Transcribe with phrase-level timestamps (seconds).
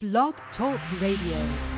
[0.00, 1.77] Blog Talk Radio.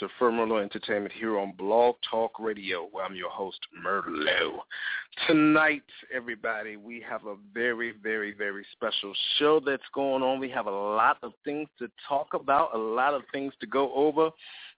[0.00, 4.58] Entertainment here on Blog Talk Radio, where I'm your host, Merlo.
[5.26, 5.82] Tonight,
[6.14, 10.38] everybody, we have a very, very, very special show that's going on.
[10.38, 13.92] We have a lot of things to talk about, a lot of things to go
[13.94, 14.30] over.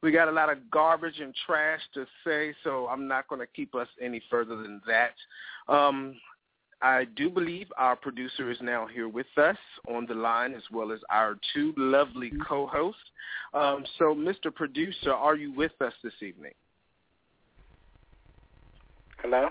[0.03, 3.47] We got a lot of garbage and trash to say, so I'm not going to
[3.47, 5.73] keep us any further than that.
[5.73, 6.17] Um,
[6.83, 10.93] I do believe our producer is now here with us on the line as well
[10.93, 13.01] as our two lovely co-hosts.
[13.53, 14.55] Um, so, Mr.
[14.55, 16.53] Producer, are you with us this evening?
[19.23, 19.49] Hello?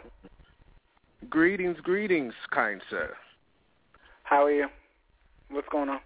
[1.30, 3.14] Greetings, greetings, kind sir.
[4.24, 4.68] How are you?
[5.52, 6.00] What's going on?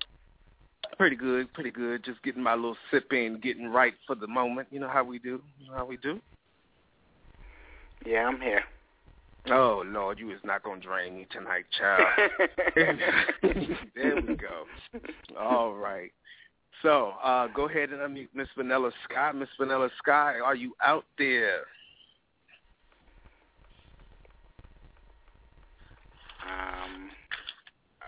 [0.98, 2.04] Pretty good, pretty good.
[2.04, 4.68] Just getting my little sip in, getting right for the moment.
[4.72, 5.42] You know how we do?
[5.60, 6.20] You know how we do?
[8.06, 8.64] Yeah, I'm here.
[9.52, 12.08] Oh Lord, you is not gonna drain me tonight, child.
[13.96, 14.66] there we go.
[15.38, 16.12] All right.
[16.82, 19.32] So uh, go ahead and unmute Miss Vanilla Sky.
[19.34, 21.62] Miss Vanilla Sky, are you out there?
[26.46, 27.10] Um.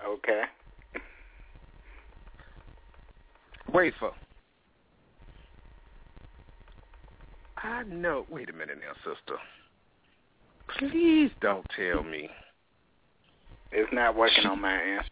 [0.08, 0.44] Okay.
[3.74, 4.12] Wafer.
[7.58, 8.26] I know.
[8.30, 9.40] Wait a minute now, sister.
[10.78, 12.30] Please don't tell me.
[13.72, 15.04] It's not working on my end.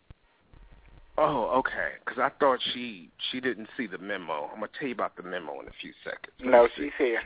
[1.17, 1.93] Oh, okay.
[2.03, 4.49] Because I thought she she didn't see the memo.
[4.51, 6.33] I'm gonna tell you about the memo in a few seconds.
[6.39, 7.21] Let no, she's here.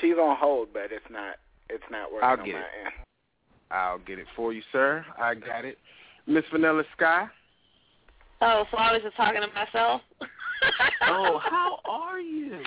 [0.00, 1.36] She's on hold, but it's not
[1.68, 2.84] it's not working I'll on get my it.
[2.84, 2.94] end.
[3.70, 5.04] I'll get it for you, sir.
[5.18, 5.78] I got it.
[6.26, 7.26] Miss Vanilla Sky.
[8.40, 10.00] Oh, so I was just talking to myself.
[11.02, 12.58] oh, how are you?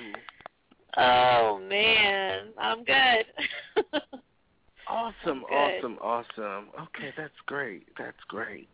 [0.96, 3.26] Oh man, I'm good.
[4.88, 5.54] awesome, good.
[5.54, 6.68] awesome, awesome.
[6.80, 7.88] Okay, that's great.
[7.98, 8.68] That's great.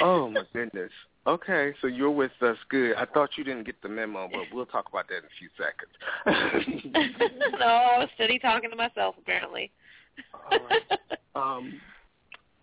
[0.00, 0.90] Oh my goodness.
[1.26, 2.56] Okay, so you're with us.
[2.70, 2.94] Good.
[2.96, 5.50] I thought you didn't get the memo, but we'll talk about that in a few
[5.58, 5.92] seconds.
[7.58, 9.70] no, I was steady talking to myself apparently.
[10.50, 10.82] All right.
[11.34, 11.80] Um,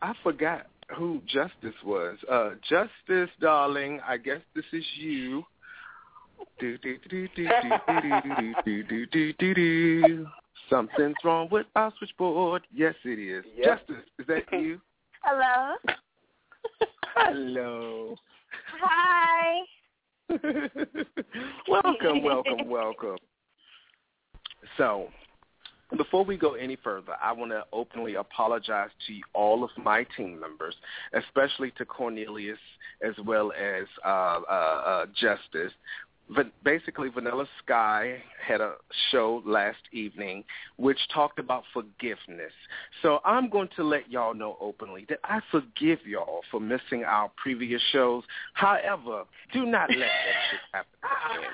[0.01, 2.17] I forgot who Justice was.
[2.29, 5.45] Uh, Justice, darling, I guess this is you.
[10.69, 12.63] Something's wrong with our switchboard.
[12.73, 13.45] Yes, it is.
[13.57, 13.65] Yep.
[13.65, 14.81] Justice, is that you?
[15.21, 15.75] Hello.
[17.15, 18.15] Hello.
[18.81, 19.59] Hi.
[21.69, 23.17] welcome, welcome, welcome.
[24.77, 25.07] So,
[25.95, 30.39] before we go any further, I want to openly apologize to all of my team
[30.39, 30.75] members,
[31.13, 32.57] especially to Cornelius
[33.01, 35.71] as well as uh, uh, uh, Justice.
[36.63, 38.75] Basically, Vanilla Sky had a
[39.11, 40.43] show last evening
[40.77, 42.51] which talked about forgiveness.
[43.01, 47.31] So I'm going to let y'all know openly that I forgive y'all for missing our
[47.37, 48.23] previous shows.
[48.53, 50.07] However, do not let that
[50.51, 51.51] shit happen again.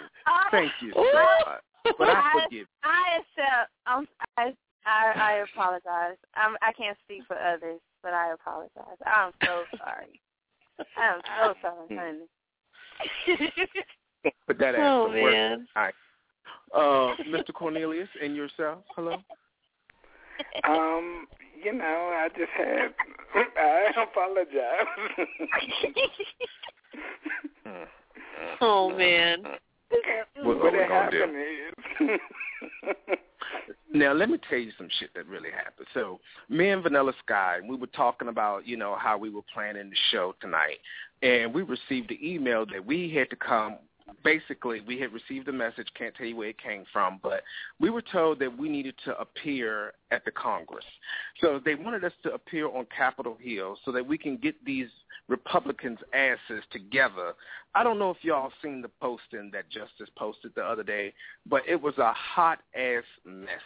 [0.51, 1.95] Thank you so much.
[1.97, 2.67] But I forgive.
[2.83, 3.71] I accept.
[3.87, 4.07] Um,
[4.37, 4.53] I
[4.85, 6.17] I I apologize.
[6.35, 8.97] I'm, I can't speak for others, but I apologize.
[9.05, 10.19] I'm so sorry.
[10.97, 11.97] I'm so sorry,
[13.27, 13.67] honey.
[14.47, 15.33] Put that ass Oh, to work.
[15.33, 15.67] man.
[15.75, 15.93] All right.
[16.73, 17.53] Uh, Mr.
[17.53, 18.79] Cornelius and yourself.
[18.95, 19.17] Hello.
[20.67, 21.27] Um,
[21.63, 21.83] you know,
[22.13, 22.93] I just had.
[23.57, 24.87] I apologize.
[28.59, 29.43] Oh man.
[30.43, 32.09] What, what what we had gonna do?
[32.09, 32.19] is.
[33.93, 35.87] Now, let me tell you some shit that really happened.
[35.93, 39.89] So, me and Vanilla Sky, we were talking about, you know, how we were planning
[39.89, 40.77] the show tonight,
[41.21, 43.77] and we received the email that we had to come.
[44.23, 45.87] Basically, we had received a message.
[45.97, 47.43] Can't tell you where it came from, but
[47.79, 50.85] we were told that we needed to appear at the Congress.
[51.39, 54.89] So they wanted us to appear on Capitol Hill so that we can get these
[55.27, 57.33] Republicans' asses together.
[57.73, 61.13] I don't know if y'all seen the posting that Justice posted the other day,
[61.49, 63.61] but it was a hot ass mess.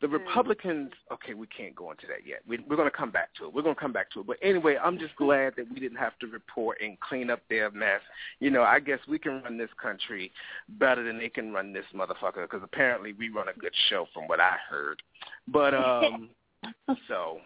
[0.00, 2.40] The Republicans, okay, we can't go into that yet.
[2.46, 3.54] We, we're going to come back to it.
[3.54, 4.26] We're going to come back to it.
[4.28, 7.70] But anyway, I'm just glad that we didn't have to report and clean up their
[7.72, 8.00] mess.
[8.38, 10.30] You know, I guess we can run this country
[10.68, 14.28] better than they can run this motherfucker because apparently we run a good show from
[14.28, 15.02] what I heard.
[15.48, 16.28] But um,
[17.08, 17.38] so,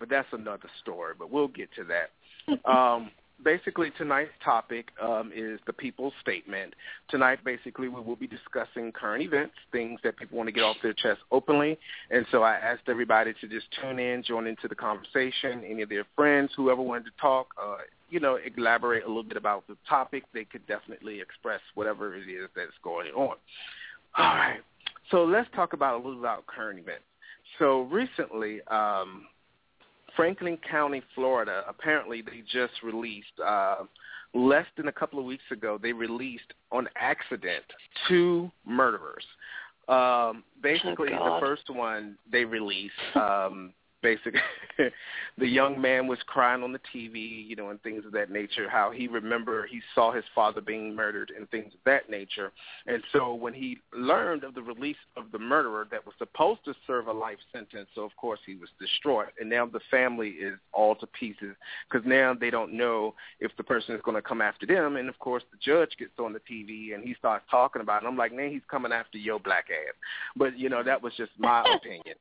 [0.00, 1.14] but that's another story.
[1.16, 2.68] But we'll get to that.
[2.68, 3.10] Um,
[3.44, 6.74] basically, tonight's topic um, is the people's statement.
[7.10, 10.76] Tonight, basically, we will be discussing current events, things that people want to get off
[10.82, 11.78] their chest openly.
[12.10, 15.62] And so I asked everybody to just tune in, join into the conversation.
[15.68, 17.76] Any of their friends, whoever wanted to talk, uh,
[18.10, 22.28] you know, elaborate a little bit about the topic, they could definitely express whatever it
[22.28, 23.36] is that's going on.
[24.16, 24.60] All right.
[25.10, 27.04] So let's talk about a little about current events.
[27.58, 29.26] So recently, um,
[30.16, 33.84] Franklin County, Florida, apparently they just released, uh,
[34.34, 37.64] less than a couple of weeks ago, they released on accident
[38.08, 39.24] two murderers.
[39.88, 43.72] Um, basically, the first one they released, um,
[44.04, 44.38] basically,
[45.38, 48.68] the young man was crying on the TV, you know, and things of that nature,
[48.68, 52.52] how he remember he saw his father being murdered and things of that nature.
[52.86, 56.74] And so when he learned of the release of the murderer that was supposed to
[56.86, 59.28] serve a life sentence, so of course he was distraught.
[59.40, 61.56] And now the family is all to pieces
[61.90, 64.96] because now they don't know if the person is going to come after them.
[64.96, 68.06] And of course the judge gets on the TV and he starts talking about it.
[68.06, 69.94] And I'm like, man, he's coming after your black ass.
[70.36, 72.16] But, you know, that was just my opinion.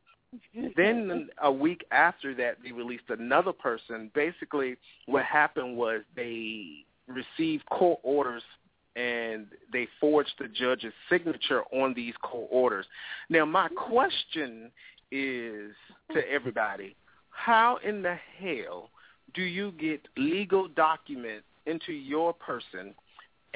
[0.75, 4.11] Then a week after that, they released another person.
[4.13, 4.75] Basically,
[5.05, 8.43] what happened was they received court orders
[8.95, 12.85] and they forged the judge's signature on these court orders.
[13.29, 14.71] Now, my question
[15.11, 15.71] is
[16.13, 16.95] to everybody,
[17.29, 18.89] how in the hell
[19.33, 22.93] do you get legal documents into your person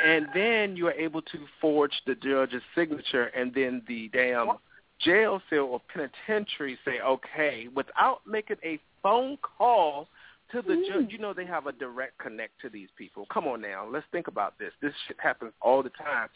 [0.04, 4.52] and then you're able to forge the judge's signature and then the damn
[5.00, 10.08] jail cell or penitentiary say okay without making a phone call
[10.52, 11.12] to the judge.
[11.12, 13.28] You know they have a direct connect to these people.
[13.32, 14.72] Come on now, let's think about this.
[14.82, 16.30] This shit happens all the time.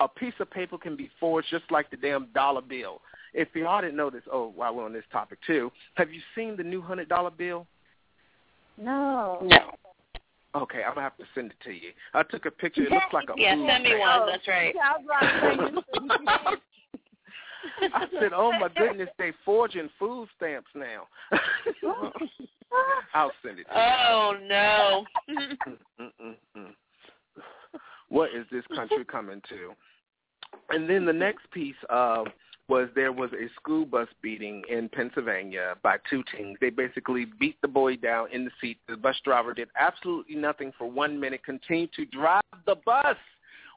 [0.00, 3.00] A piece of paper can be forged just like the damn dollar bill.
[3.34, 6.56] If y'all didn't know this, oh, while we're on this topic too, have you seen
[6.56, 7.66] the new hundred dollar bill?
[8.78, 9.38] No.
[9.42, 9.74] No.
[10.54, 11.92] Okay, I'm gonna have to send it to you.
[12.12, 12.82] I took a picture.
[12.82, 14.26] It looks like a Yeah, send me one.
[14.26, 14.74] That's right.
[17.82, 20.70] I was about to say, you- I said, "Oh my goodness, they forging food stamps
[20.74, 21.06] now."
[23.14, 23.66] I'll send it.
[23.66, 23.80] To you.
[23.80, 25.04] Oh no.
[28.08, 29.72] What is this country coming to?
[30.70, 32.24] And then the next piece uh,
[32.68, 36.56] was there was a school bus beating in Pennsylvania by two teens.
[36.60, 38.78] They basically beat the boy down in the seat.
[38.88, 43.16] The bus driver did absolutely nothing for one minute, continued to drive the bus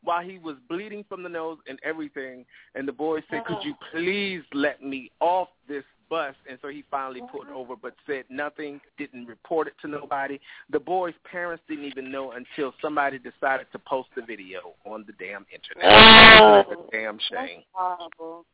[0.03, 2.45] while he was bleeding from the nose and everything.
[2.75, 3.63] And the boy said, could oh.
[3.63, 6.35] you please let me off this bus?
[6.49, 10.39] And so he finally pulled over but said nothing, didn't report it to nobody.
[10.69, 15.13] The boy's parents didn't even know until somebody decided to post the video on the
[15.13, 16.41] damn internet.
[16.41, 16.63] Oh.
[16.69, 17.63] It's a damn shame.
[17.71, 18.45] Horrible.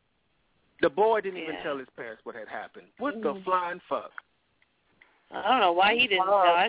[0.81, 2.87] The boy didn't even tell his parents what had happened.
[2.99, 3.43] What the mm.
[3.43, 4.11] flying fuck?
[5.31, 6.67] I don't know why he didn't Wow.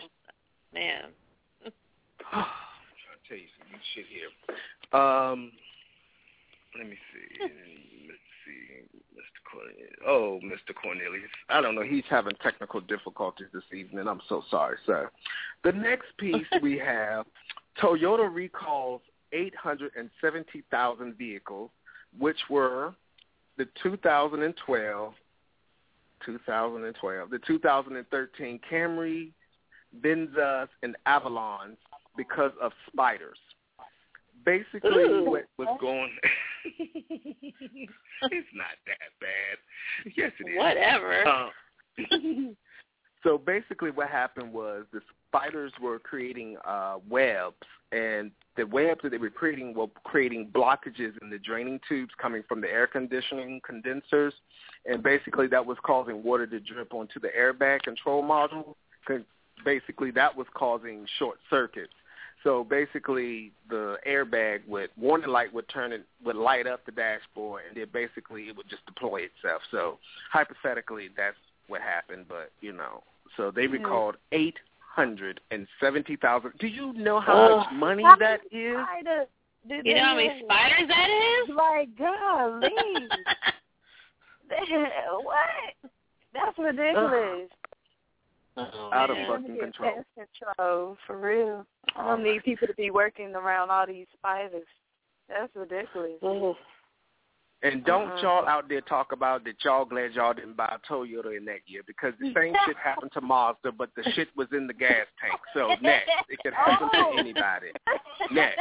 [0.75, 1.05] Man.
[3.31, 5.01] I'm trying to tell you some shit here.
[5.01, 5.53] Um,
[6.79, 7.41] let me see.
[8.09, 9.41] Let's see, Mr.
[9.51, 9.97] Cornelius.
[10.07, 10.75] Oh, Mr.
[10.75, 11.31] Cornelius.
[11.49, 11.83] I don't know.
[11.83, 14.09] He's having technical difficulties this evening.
[14.09, 15.11] I'm so sorry, sir.
[15.65, 17.27] The next piece we have:
[17.81, 21.71] Toyota recalls 870,000 vehicles,
[22.19, 22.95] which were
[23.57, 25.15] the 2012,
[26.27, 29.31] 2012, the 2013 Camry,
[30.03, 31.77] Venzas, and Avalons
[32.17, 33.39] because of spiders.
[34.45, 35.31] Basically, Ooh.
[35.31, 36.11] what was going
[36.65, 40.13] it's not that bad.
[40.17, 40.59] Yes, it is.
[40.59, 41.27] Whatever.
[41.27, 41.49] Uh,
[43.23, 47.57] so basically, what happened was the spiders were creating uh, webs,
[47.93, 52.43] and the webs that they were creating were creating blockages in the draining tubes coming
[52.49, 54.35] from the air conditioning condensers,
[54.87, 58.75] and basically that was causing water to drip onto the airbag control module.
[59.65, 61.93] Basically, that was causing short circuits.
[62.43, 67.63] So basically, the airbag would warning light would turn it would light up the dashboard,
[67.69, 69.63] and then basically it would just deploy itself.
[69.71, 69.99] So
[70.33, 71.37] hypothetically, that's
[71.69, 72.27] what happened.
[72.29, 73.03] But you know,
[73.37, 76.53] so they recalled eight hundred and seventy thousand.
[76.59, 77.57] Do you know how oh.
[77.59, 79.27] much money How that many spiders
[79.69, 81.55] You know how many spiders that is?
[81.55, 82.69] Like, golly.
[85.23, 85.93] what?
[86.33, 87.51] That's ridiculous.
[88.57, 90.05] Oh, Out of fucking control.
[90.15, 91.65] control, for real.
[91.97, 94.67] I don't need people to be working around all these spiders.
[95.29, 96.21] That's ridiculous.
[96.25, 96.55] Ooh.
[97.63, 98.23] And don't Uh-uh.
[98.23, 101.61] y'all out there talk about that y'all glad y'all didn't buy a Toyota in that
[101.67, 105.07] year because the same shit happened to Mazda, but the shit was in the gas
[105.21, 105.39] tank.
[105.55, 107.13] So next, it could happen Oh.
[107.13, 107.69] to anybody.
[108.33, 108.59] Next.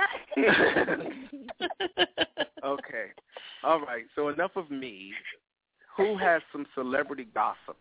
[2.64, 3.06] okay.
[3.64, 4.04] All right.
[4.16, 5.12] So enough of me.
[5.98, 7.78] Who has some celebrity gossip?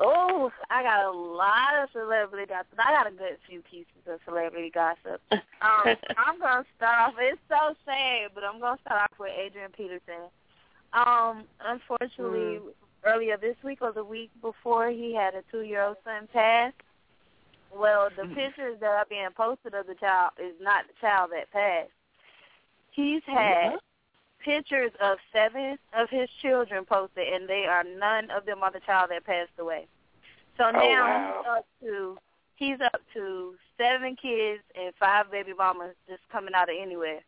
[0.00, 2.78] Oh, I got a lot of celebrity gossip.
[2.78, 5.20] I got a good few pieces of celebrity gossip.
[5.60, 7.14] Um, I'm gonna start off.
[7.18, 10.30] It's so sad, but I'm gonna start off with Adrian Peterson.
[10.92, 12.60] Um, unfortunately,
[13.02, 16.72] earlier this week or the week before, he had a two-year-old son pass.
[17.76, 21.50] Well, the pictures that are being posted of the child is not the child that
[21.50, 21.90] passed.
[22.92, 23.80] He's had
[24.44, 28.80] pictures of seven of his children posted, and they are none of them are the
[28.80, 29.86] child that passed away.
[30.56, 31.34] So oh, now wow.
[31.36, 32.18] he's up to
[32.56, 37.20] he's up to seven kids and five baby mamas just coming out of anywhere.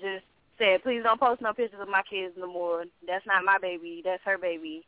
[0.00, 0.24] Just
[0.58, 2.84] said, please don't post no pictures of my kids no more.
[3.06, 4.02] That's not my baby.
[4.04, 4.84] That's her baby.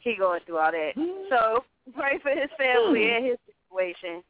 [0.00, 0.92] He going through all that.
[0.94, 1.24] Hmm.
[1.30, 1.64] So
[1.96, 3.16] pray for his family hmm.
[3.16, 4.22] and his situation,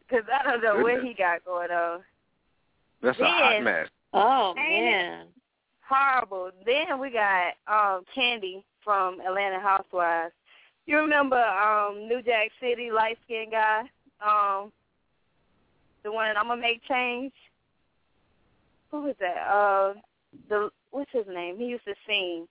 [0.00, 2.00] because I don't know what he got going on.
[3.02, 3.88] That's a hot Then- mess.
[4.12, 5.26] Oh man.
[5.88, 6.50] Horrible.
[6.64, 10.32] Then we got um Kandi from Atlanta Housewives.
[10.86, 13.80] You remember um New Jack City light skinned guy?
[14.24, 14.72] Um
[16.02, 17.32] the one that I'm gonna make change.
[18.90, 19.46] Who was that?
[19.46, 19.94] Uh
[20.48, 21.58] the what's his name?
[21.58, 22.46] He used to sing.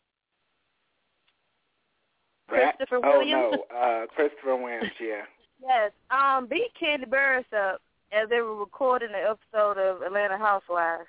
[2.47, 3.55] Christopher oh, Williams?
[3.71, 3.77] no.
[3.77, 5.23] Uh, Christopher Williams, yeah.
[5.65, 5.91] Yes.
[6.11, 11.07] Um beat Kandi Burruss up as they were recording the episode of Atlanta Housewives.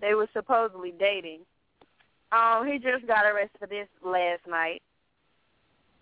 [0.00, 1.40] They were supposedly dating.
[2.32, 4.82] Um, he just got arrested for this last night.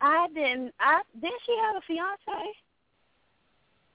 [0.01, 0.73] I didn't.
[0.79, 2.53] I didn't she have a fiance?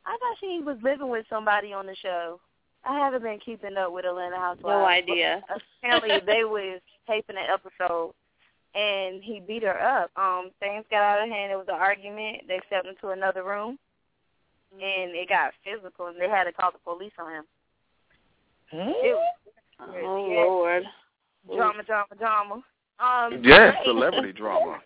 [0.05, 2.39] I thought she was living with somebody on the show.
[2.85, 4.63] I haven't been keeping up with Atlanta Housewives.
[4.63, 5.41] No idea.
[5.81, 8.13] Apparently, they was taping an episode,
[8.75, 10.11] and he beat her up.
[10.17, 11.53] Um, things got out of hand.
[11.53, 12.43] It was an argument.
[12.49, 13.79] They stepped into another room,
[14.73, 17.43] and it got physical, and they had to call the police on him.
[18.73, 19.35] It was
[19.89, 20.43] Oh Yeah.
[20.43, 20.83] Lord.
[21.55, 22.63] drama, drama, drama.
[22.99, 24.79] Um, Yes, celebrity drama.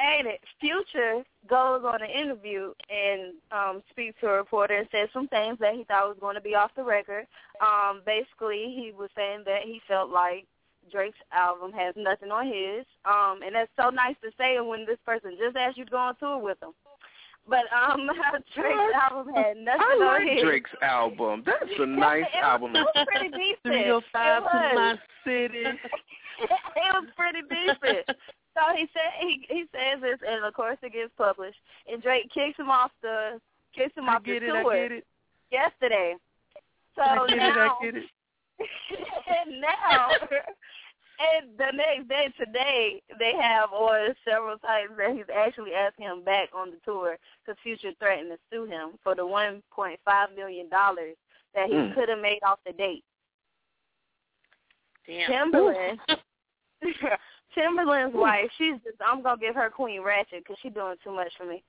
[0.00, 0.40] Ain't it?
[0.60, 5.58] Future goes on an interview and um speaks to a reporter and says some things
[5.58, 7.26] that he thought was going to be off the record.
[7.60, 10.46] Um, basically, he was saying that he felt like
[10.90, 12.86] Drake's album has nothing on his.
[13.04, 15.96] Um, and that's so nice to say when this person just asked you to go
[15.96, 16.72] on tour with them.
[17.48, 18.10] But um,
[18.54, 20.44] Drake's album had nothing I on like it.
[20.44, 21.42] Drake's album.
[21.46, 22.72] That's a nice it album.
[22.74, 23.62] Was, it was pretty decent.
[23.64, 24.74] Three five it to was.
[24.76, 25.64] my city.
[25.64, 28.04] it was pretty decent.
[28.54, 31.58] So he said he he says this, and of course it gets published.
[31.90, 33.40] And Drake kicks him off the
[33.74, 34.54] kicks him I off get the it.
[34.54, 35.06] I tour get it.
[35.50, 36.14] yesterday.
[36.96, 37.58] So I get now, it.
[37.58, 38.04] I get it.
[38.60, 40.08] and now,
[41.18, 46.22] and the next day, today, they have on several times that he's actually asking him
[46.24, 50.28] back on the tour because Future threatened to sue him for the one point five
[50.36, 51.16] million dollars
[51.54, 51.94] that he Mm.
[51.94, 53.04] could have made off the date.
[55.06, 55.52] Damn.
[55.52, 55.98] Timbaland,
[57.56, 61.32] Timbaland's wife, she's just, I'm gonna give her Queen Ratchet because she's doing too much
[61.36, 61.62] for me.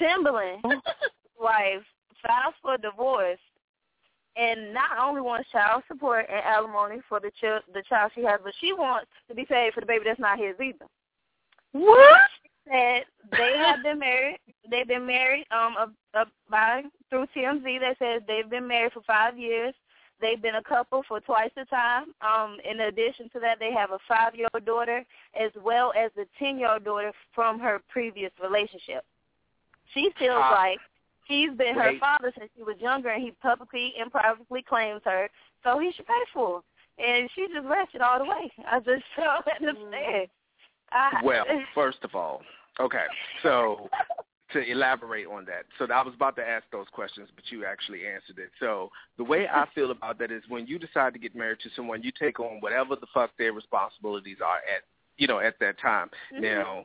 [0.00, 0.62] Timbaland's
[1.40, 1.82] wife
[2.22, 3.38] files for divorce
[4.36, 8.40] and not only wants child support and alimony for the child, the child she has,
[8.42, 10.86] but she wants to be paid for the baby that's not his either.
[11.72, 12.20] What?
[12.70, 14.38] Said they have been married.
[14.70, 17.80] They've been married um a, a, by through TMZ.
[17.80, 19.74] That says they've been married for five years.
[20.20, 22.14] They've been a couple for twice the time.
[22.22, 25.04] Um, in addition to that, they have a five-year-old daughter
[25.38, 29.04] as well as a ten-year-old daughter from her previous relationship.
[29.92, 30.52] She feels Ah.
[30.52, 30.78] like
[31.24, 35.28] he's been her father since she was younger, and he publicly and privately claims her,
[35.62, 37.04] so he should pay for her.
[37.04, 38.52] And she just ratchet all the way.
[38.70, 40.28] I just don't understand.
[40.92, 42.42] I, Well, first of all,
[42.78, 43.04] okay.
[43.42, 43.88] So
[44.52, 48.06] to elaborate on that, so I was about to ask those questions, but you actually
[48.06, 48.50] answered it.
[48.60, 51.70] So the way I feel about that is when you decide to get married to
[51.74, 54.84] someone, you take on whatever the fuck their responsibilities are at
[55.16, 56.10] you know at that time.
[56.32, 56.40] Mhm.
[56.40, 56.84] Now.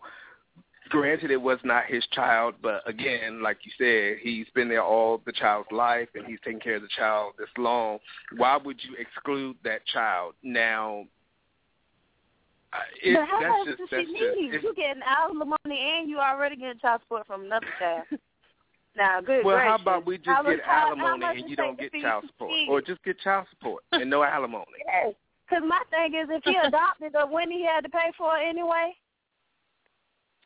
[0.89, 5.21] Granted, it was not his child, but again, like you said, he's been there all
[5.25, 7.99] the child's life, and he's taken care of the child this long.
[8.37, 11.05] Why would you exclude that child now?
[12.73, 14.53] uh, It, but how that's much just does she need?
[14.63, 15.57] You getting alimony
[15.99, 18.05] and you already getting child support from another child.
[18.97, 21.91] now, good Well, how about we just How get how- alimony and you don't get
[21.93, 24.65] child support, or just get child support and no alimony?
[24.87, 25.13] Yes.
[25.47, 28.43] Because my thing is, if he adopted her, when he had to pay for it
[28.47, 28.95] anyway.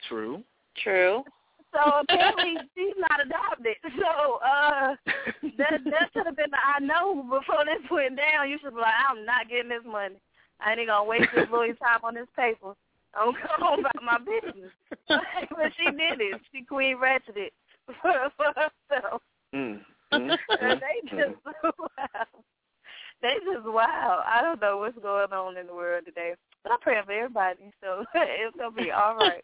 [0.07, 0.43] True.
[0.83, 1.23] True.
[1.73, 3.75] So apparently she's not adopted.
[3.99, 4.95] So uh,
[5.57, 8.49] that that should have been the I know before this went down.
[8.49, 10.15] You should be like, I'm not getting this money.
[10.59, 12.73] I ain't gonna waste this Louis time on this paper.
[13.15, 14.71] I'm going about my business.
[15.07, 16.41] but she did it.
[16.51, 17.53] She queen ratcheted it
[18.01, 19.21] for, for herself.
[19.53, 19.81] Mm.
[20.11, 22.25] Mm, mm, they just wow.
[23.21, 24.23] They just wow.
[24.25, 26.33] I don't know what's going on in the world today.
[26.63, 29.43] But I'm praying for everybody, so it's gonna be all right.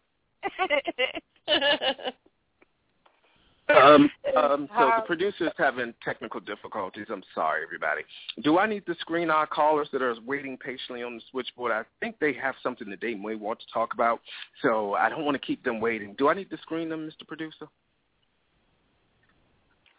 [3.76, 7.06] Um, um, so the producer's having technical difficulties.
[7.10, 8.02] I'm sorry, everybody.
[8.42, 11.72] Do I need to screen our callers that are waiting patiently on the switchboard?
[11.72, 14.20] I think they have something that they may want to talk about,
[14.62, 16.14] so I don't want to keep them waiting.
[16.18, 17.26] Do I need to screen them, Mr.
[17.26, 17.66] Producer?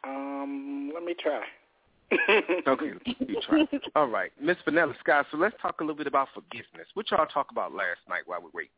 [0.03, 1.43] Um, let me try.
[2.67, 3.65] Okay, you try.
[3.95, 5.23] All right, Miss Vanilla Sky.
[5.31, 6.87] So let's talk a little bit about forgiveness.
[6.93, 8.71] What y'all talk about last night while we wait?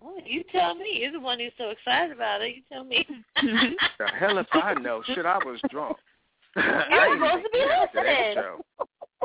[0.00, 0.98] Well, you tell me.
[1.00, 2.56] You're the one who's so excited about it.
[2.56, 3.06] You tell me.
[3.98, 5.02] The hell if I know.
[5.06, 5.96] Shit, I was drunk.
[6.56, 7.64] You were supposed to be
[7.98, 8.36] listening.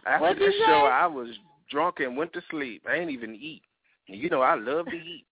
[0.06, 0.88] After What'd you show?
[0.92, 1.28] I was
[1.70, 2.82] drunk and went to sleep.
[2.88, 3.62] I ain't even eat.
[4.06, 5.24] You know, I love to eat.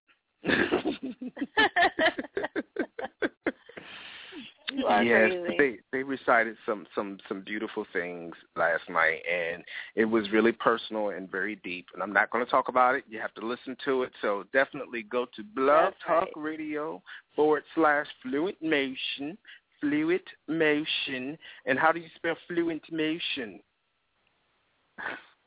[4.72, 5.56] Yes, crazy.
[5.58, 9.62] they they recited some some some beautiful things last night, and
[9.94, 11.86] it was really personal and very deep.
[11.94, 13.04] And I'm not going to talk about it.
[13.08, 14.12] You have to listen to it.
[14.20, 16.44] So definitely go to Blog Talk right.
[16.44, 17.02] Radio
[17.34, 19.38] forward slash Fluent Motion,
[19.80, 21.38] Fluent Motion.
[21.66, 23.60] And how do you spell Fluent Motion?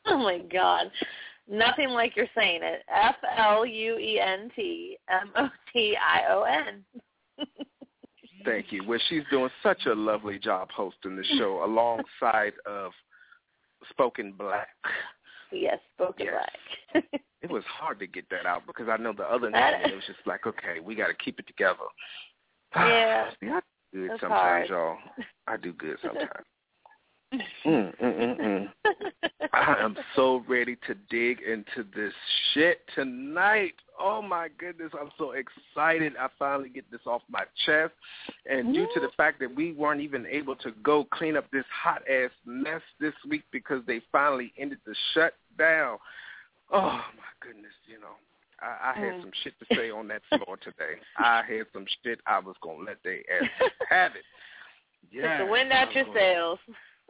[0.08, 0.92] Oh my God.
[1.48, 2.84] Nothing like you're saying it.
[2.94, 7.48] F L U E N T M O T I O N.
[8.46, 8.84] Thank you.
[8.88, 12.92] Well, she's doing such a lovely job hosting the show alongside of
[13.90, 14.68] Spoken Black.
[15.52, 16.46] Yes, spoken Yes.
[16.94, 17.04] black.
[17.42, 20.04] It was hard to get that out because I know the other night it was
[20.06, 21.78] just like, okay, we got to keep it together.
[22.76, 23.30] Yeah.
[23.42, 23.60] See, I
[23.92, 24.70] do good sometimes, hard.
[24.70, 24.98] y'all.
[25.48, 26.46] I do good sometimes.
[27.66, 28.68] mm, mm, mm, mm.
[29.54, 32.14] I am so ready to dig into this
[32.54, 33.74] shit tonight.
[34.04, 36.14] Oh my goodness, I'm so excited.
[36.20, 37.94] I finally get this off my chest.
[38.50, 41.66] And due to the fact that we weren't even able to go clean up this
[41.72, 45.98] hot ass mess this week because they finally ended the shutdown.
[46.74, 46.82] Oh
[47.16, 48.16] my goodness, you know.
[48.62, 49.22] I, I had Mm.
[49.22, 51.00] some shit to say on that floor today.
[51.18, 53.50] I had some shit I was gonna let they ass
[53.90, 54.24] have it.
[55.12, 56.60] Get Yeah, the wind out your sails.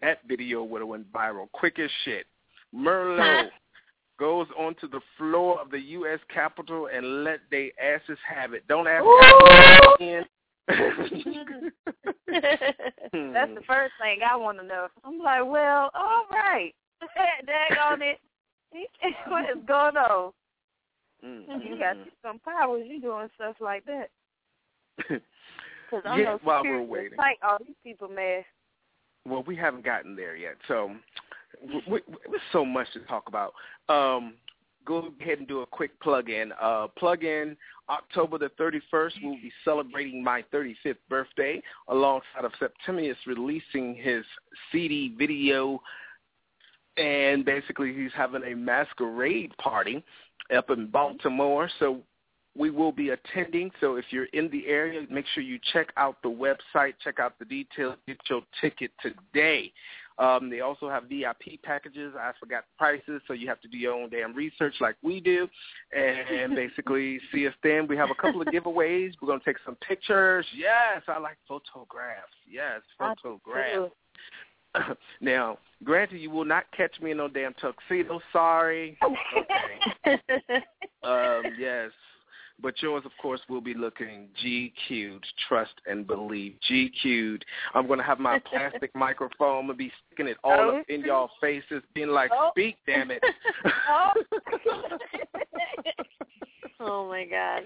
[0.00, 2.26] that video would have went viral quick as shit.
[2.74, 3.48] Merlot,
[4.18, 6.20] goes onto the floor of the U.S.
[6.32, 8.66] Capitol and let they asses have it.
[8.68, 9.04] Don't ask
[9.96, 10.24] again.
[10.68, 10.82] That's
[13.54, 14.88] the first thing I want to know.
[15.04, 16.72] I'm like, well, all right.
[17.46, 18.18] Dag on it.
[19.28, 20.32] what is going on?
[21.24, 21.60] Mm-hmm.
[21.62, 22.84] You got some powers.
[22.88, 24.10] You doing stuff like that.
[24.98, 27.16] Because I Yeah, know while we're waiting.
[27.16, 27.38] tight.
[27.42, 28.44] All these people mad.
[29.26, 30.90] well, we haven't gotten there yet, so
[31.64, 33.52] w- w- there's so much to talk about.
[33.88, 34.34] Um,
[34.84, 36.52] go ahead and do a quick plug-in.
[36.60, 37.56] Uh, plug-in
[37.88, 44.24] October the 31st, we'll be celebrating my 35th birthday alongside of Septimius releasing his
[44.70, 45.80] CD video,
[46.96, 50.02] and basically he's having a masquerade party
[50.56, 51.68] up in Baltimore.
[51.78, 52.00] So
[52.56, 53.70] we will be attending.
[53.80, 57.38] So if you're in the area, make sure you check out the website, check out
[57.38, 59.72] the details, get your ticket today.
[60.18, 62.14] Um, they also have VIP packages.
[62.18, 65.20] I forgot the prices, so you have to do your own damn research like we
[65.20, 65.46] do,
[65.94, 67.86] and basically see us then.
[67.86, 69.12] We have a couple of giveaways.
[69.20, 70.46] We're going to take some pictures.
[70.56, 72.32] Yes, I like photographs.
[72.50, 73.92] Yes, photographs.
[75.20, 78.20] now, granted, you will not catch me in no damn tuxedo.
[78.32, 78.98] Sorry.
[80.06, 80.62] Okay.
[81.02, 81.90] Um, yes.
[82.60, 86.54] But yours, of course, will be looking GQ'd, trust and believe.
[86.70, 87.44] GQ'd.
[87.74, 89.58] I'm going to have my plastic microphone.
[89.60, 90.78] I'm going to be sticking it all Oh.
[90.78, 92.50] up in y'all faces, being like, Oh.
[92.52, 93.22] speak, damn it.
[93.90, 94.10] Oh.
[96.80, 97.64] oh my god.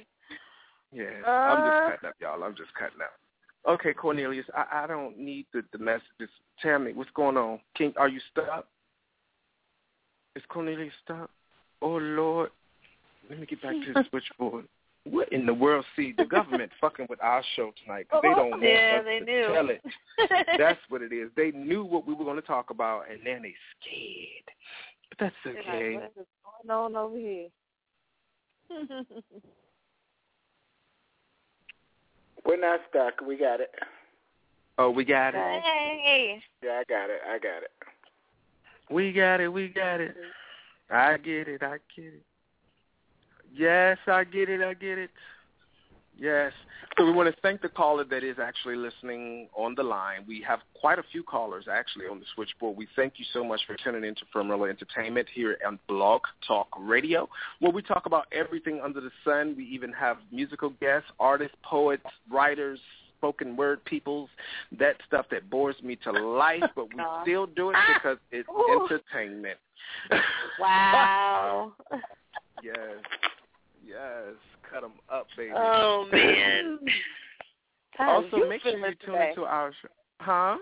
[0.93, 1.71] yeah, I'm Uh.
[1.71, 2.43] just cutting up, y'all.
[2.43, 3.13] I'm just cutting up.
[3.69, 6.31] Okay, Cornelius, I, I don't need the, the messages.
[6.63, 7.61] Tell me, what's going on?
[7.77, 8.67] King, are you stuck?
[10.35, 11.31] Is Cornelius stuck?
[11.83, 12.51] Oh, Lord.
[13.29, 14.65] Let me get back to the switchboard.
[15.11, 15.85] What in the world?
[15.97, 19.19] See, the government fucking with our show tonight 'cause they don't want Yeah, us they
[19.19, 19.47] to knew.
[19.53, 19.83] tell it.
[20.59, 21.31] That's what it is.
[21.37, 24.51] They knew what we were going to talk about, and then they scared.
[25.09, 25.95] But that's They're like, okay.
[25.95, 27.49] what is going on over here?
[32.47, 33.21] We're not stuck.
[33.27, 33.71] We got it.
[34.79, 35.63] Oh, we got it.
[35.63, 36.43] Hey.
[36.63, 37.21] Yeah, I got it.
[37.29, 37.71] I got it.
[38.91, 39.49] We got it.
[39.49, 40.17] We got it.
[40.17, 40.95] Mm-hmm.
[40.97, 41.63] I get it.
[41.63, 42.23] I get it.
[43.55, 44.61] Yes, I get it.
[44.61, 45.11] I get it.
[46.19, 46.53] Yes.
[46.99, 50.25] So we want to thank the caller that is actually listening on the line.
[50.29, 52.77] We have quite a few callers actually on the switchboard.
[52.77, 57.29] We thank you so much for tuning into Firmilla Entertainment here on Blog Talk Radio,
[57.61, 59.55] where we talk about everything under the sun.
[59.57, 62.79] We even have musical guests, artists, poets, writers,
[63.17, 64.29] spoken word peoples,
[64.79, 67.95] that stuff that bores me to life, but we still do it ah!
[67.95, 68.83] because it's Ooh.
[68.85, 69.59] entertainment.
[70.61, 71.73] Wow.
[72.63, 72.77] yes.
[73.91, 74.35] Yes.
[74.71, 75.53] cut them up, baby.
[75.55, 76.79] Oh man.
[77.99, 79.89] Also, make sure you tune into our show.
[80.21, 80.57] Huh?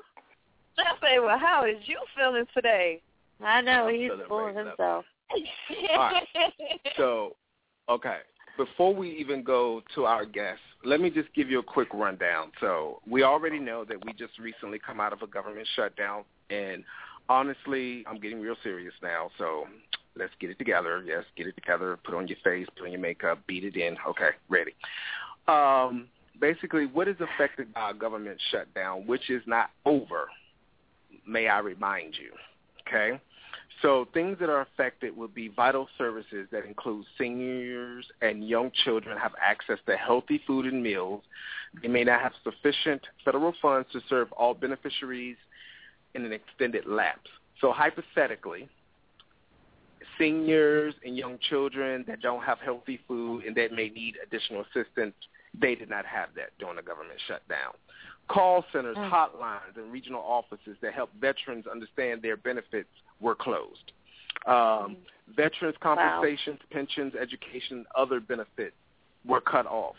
[0.79, 3.01] I say, well, how is you feeling today?
[3.45, 4.77] I know I'm he's feeling full of raised up.
[4.79, 5.05] himself.
[5.97, 6.23] right.
[6.97, 7.37] So,
[7.89, 8.19] okay.
[8.57, 12.51] Before we even go to our guests, let me just give you a quick rundown.
[12.61, 16.83] So, we already know that we just recently come out of a government shutdown, and
[17.29, 19.31] honestly, I'm getting real serious now.
[19.39, 19.67] So,
[20.17, 21.03] let's get it together.
[21.07, 21.99] Yes, get it together.
[22.05, 23.97] Put on your face, put on your makeup, beat it in.
[24.07, 24.75] Okay, ready.
[25.47, 26.09] Um,
[26.41, 30.29] basically, what is affected by a government shutdown, which is not over,
[31.27, 32.33] may I remind you.
[32.87, 33.21] Okay?
[33.83, 39.17] So things that are affected would be vital services that include seniors and young children
[39.17, 41.23] have access to healthy food and meals.
[41.81, 45.37] They may not have sufficient federal funds to serve all beneficiaries
[46.15, 47.31] in an extended lapse.
[47.61, 48.69] So hypothetically,
[50.19, 55.15] seniors and young children that don't have healthy food and that may need additional assistance,
[55.59, 57.75] they did not have that during the government shutdown.
[58.29, 59.11] Call centers, Mm.
[59.11, 62.91] hotlines, and regional offices that help veterans understand their benefits
[63.21, 63.93] were closed.
[64.45, 68.77] Um, veterans' compensations, pensions, education, other benefits
[69.25, 69.97] were cut off.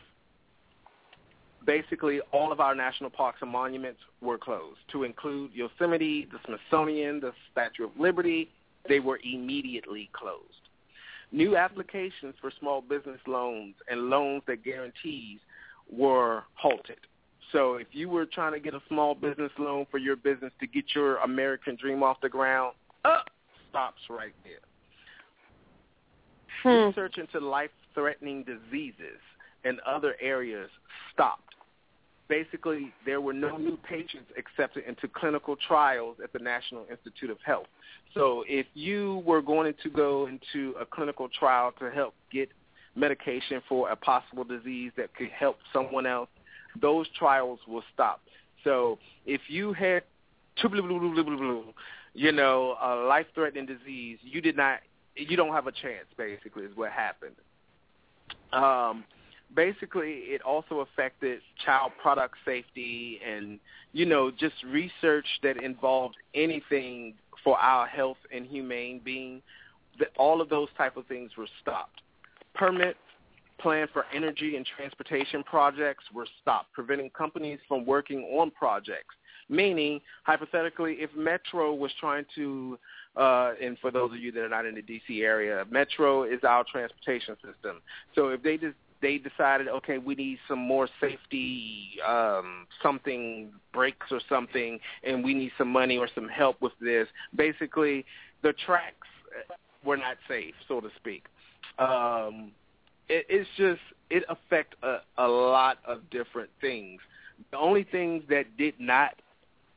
[1.65, 7.19] Basically, all of our national parks and monuments were closed, to include Yosemite, the Smithsonian,
[7.19, 8.49] the Statue of Liberty.
[8.87, 10.43] They were immediately closed.
[11.31, 15.39] New applications for small business loans and loans that guarantees
[15.91, 16.97] were halted.
[17.51, 20.67] So if you were trying to get a small business loan for your business to
[20.67, 22.73] get your American dream off the ground,
[23.05, 23.19] uh,
[23.69, 24.59] stops right there.
[26.63, 26.87] Hmm.
[26.87, 29.19] Research into life-threatening diseases
[29.63, 30.69] and other areas
[31.13, 31.48] stopped.
[32.29, 37.37] Basically, there were no new patients accepted into clinical trials at the National Institute of
[37.43, 37.65] Health.
[38.13, 42.49] So if you were going to go into a clinical trial to help get
[42.95, 46.29] medication for a possible disease that could help someone else,
[46.79, 48.21] those trials will stop.
[48.63, 50.03] So if you had
[52.13, 54.79] you know, a life-threatening disease, you did not
[55.15, 56.05] you don't have a chance.
[56.17, 57.35] Basically, is what happened.
[58.53, 59.03] Um,
[59.55, 63.59] basically, it also affected child product safety and
[63.93, 69.41] you know just research that involved anything for our health and humane being.
[69.99, 72.01] That all of those type of things were stopped.
[72.55, 72.97] Permits
[73.59, 79.15] plan for energy and transportation projects were stopped, preventing companies from working on projects.
[79.49, 82.77] Meaning, hypothetically, if Metro was trying to,
[83.17, 85.21] uh, and for those of you that are not in the D.C.
[85.23, 87.81] area, Metro is our transportation system.
[88.13, 94.07] So if they just they decided, okay, we need some more safety, um, something breaks
[94.11, 97.07] or something, and we need some money or some help with this.
[97.35, 98.05] Basically,
[98.41, 99.07] the tracks
[99.83, 101.25] were not safe, so to speak.
[101.77, 102.51] Um,
[103.07, 106.99] it, it's just it affect a, a lot of different things.
[107.51, 109.13] The only things that did not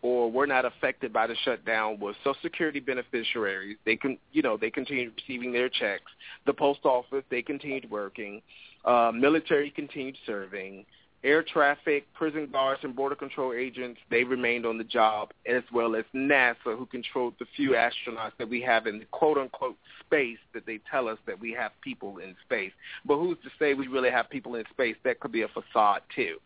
[0.03, 3.77] or were not affected by the shutdown was Social Security beneficiaries.
[3.87, 6.11] They can, you know, they continued receiving their checks.
[6.45, 8.43] The post office, they continued working.
[8.85, 10.85] Uh, military continued serving.
[11.25, 15.95] Air traffic, prison guards, and border control agents, they remained on the job, as well
[15.95, 20.67] as NASA, who controlled the few astronauts that we have in the quote-unquote space that
[20.67, 22.73] they tell us that we have people in space.
[23.05, 24.97] But who's to say we really have people in space?
[25.05, 26.39] That could be a facade, too.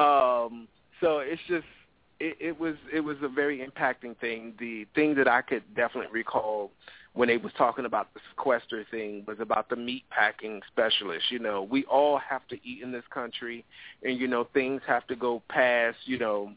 [0.00, 0.68] Um,
[1.00, 1.66] so it's just
[2.20, 4.54] it, it was it was a very impacting thing.
[4.60, 6.70] The thing that I could definitely recall
[7.14, 11.30] when they was talking about the sequester thing was about the meat packing specialist.
[11.30, 13.64] You know, we all have to eat in this country,
[14.02, 16.52] and you know things have to go past you know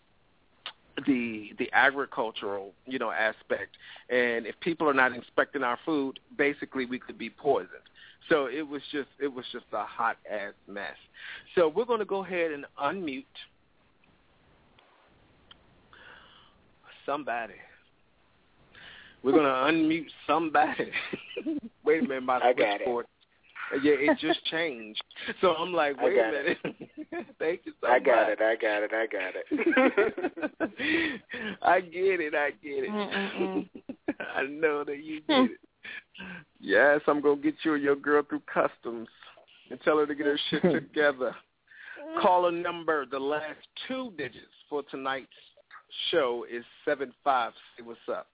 [1.05, 3.75] the the agricultural you know aspect.
[4.09, 7.69] And if people are not inspecting our food, basically we could be poisoned.
[8.29, 10.95] So it was just it was just a hot ass mess.
[11.55, 13.25] So we're going to go ahead and unmute
[17.05, 17.53] somebody.
[19.25, 20.91] We're gonna unmute somebody.
[21.83, 23.07] wait a minute, my switchboard.
[23.81, 25.03] Yeah, it just changed.
[25.41, 26.59] So I'm like, wait a minute.
[27.39, 28.37] Thank you so I got much.
[28.39, 28.43] it.
[28.43, 28.91] I got it.
[28.93, 29.33] I got
[30.69, 31.21] it.
[31.63, 32.35] I get it.
[32.35, 33.67] I get it.
[34.35, 35.59] I know that you get it.
[36.59, 39.07] Yes, I'm gonna get you and your girl through customs
[39.71, 41.35] and tell her to get her shit together.
[42.21, 43.57] Call Caller number, the last
[43.87, 45.25] two digits for tonight's
[46.11, 47.53] show is seven five.
[47.75, 48.27] Say what's up.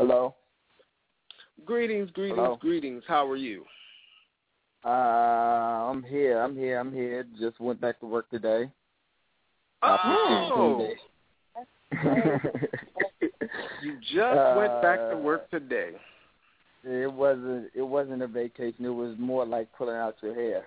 [0.00, 0.34] Hello.
[1.66, 2.56] Greetings, greetings, Hello.
[2.58, 3.02] greetings.
[3.06, 3.66] How are you?
[4.82, 6.40] Uh, I'm here.
[6.40, 6.80] I'm here.
[6.80, 7.26] I'm here.
[7.38, 8.70] Just went back to work today.
[9.82, 9.98] Oh,
[13.82, 15.90] you just went back to Uh, work today.
[16.82, 17.70] it wasn't.
[17.74, 18.86] It wasn't a vacation.
[18.86, 20.64] It was more like pulling out your hair.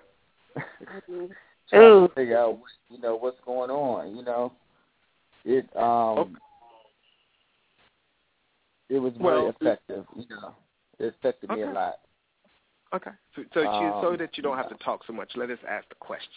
[1.72, 2.08] Trying Ooh.
[2.08, 4.16] to figure out, what, you know, what's going on.
[4.16, 4.54] You know,
[5.44, 6.34] it um, Okay.
[8.94, 10.06] It was Well, very effective.
[10.16, 10.56] You know,
[11.00, 11.96] it affected me a lot.
[12.94, 15.50] Okay, so so, you, so Um, that you don't have to talk so much, let
[15.50, 16.30] us ask the questions.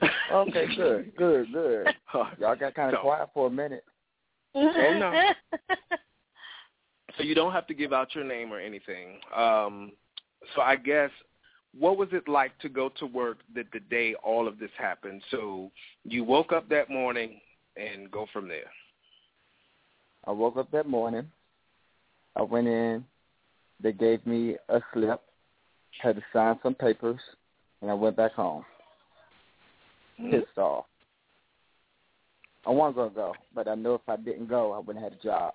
[0.32, 1.86] Okay, good, good, good.
[2.40, 3.84] Y'all got kind of So- quiet for a minute.
[4.54, 5.30] Oh, no.
[7.18, 9.18] So you don't have to give out your name or anything.
[9.36, 9.92] Um,
[10.54, 11.10] so I guess,
[11.78, 15.22] what was it like to go to work the, the day all of this happened?
[15.30, 15.70] So
[16.04, 17.40] you woke up that morning
[17.76, 18.70] and go from there.
[20.26, 21.30] I woke up that morning.
[22.36, 23.04] I went in.
[23.82, 25.20] They gave me a slip.
[26.00, 27.20] Had to sign some papers,
[27.80, 28.64] and I went back home.
[30.30, 30.86] Pissed off.
[32.66, 35.20] I wasn't gonna go, but I know if I didn't go, I wouldn't have had
[35.20, 35.54] a job.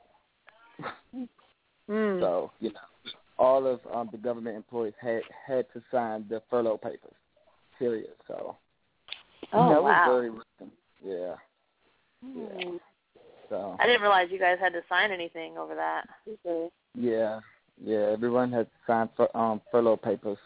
[1.90, 2.20] Mm.
[2.20, 6.78] So you know, all of um, the government employees had had to sign the furlough
[6.78, 7.14] papers.
[7.80, 8.10] Period.
[8.28, 8.58] So
[9.54, 10.76] Oh know, it was very risky.
[11.02, 11.36] Yeah.
[12.36, 12.78] Yeah.
[13.50, 16.06] So I didn't realize you guys had to sign anything over that.
[16.96, 17.40] Yeah,
[17.84, 18.10] yeah.
[18.12, 20.38] Everyone had signed for um furlough papers,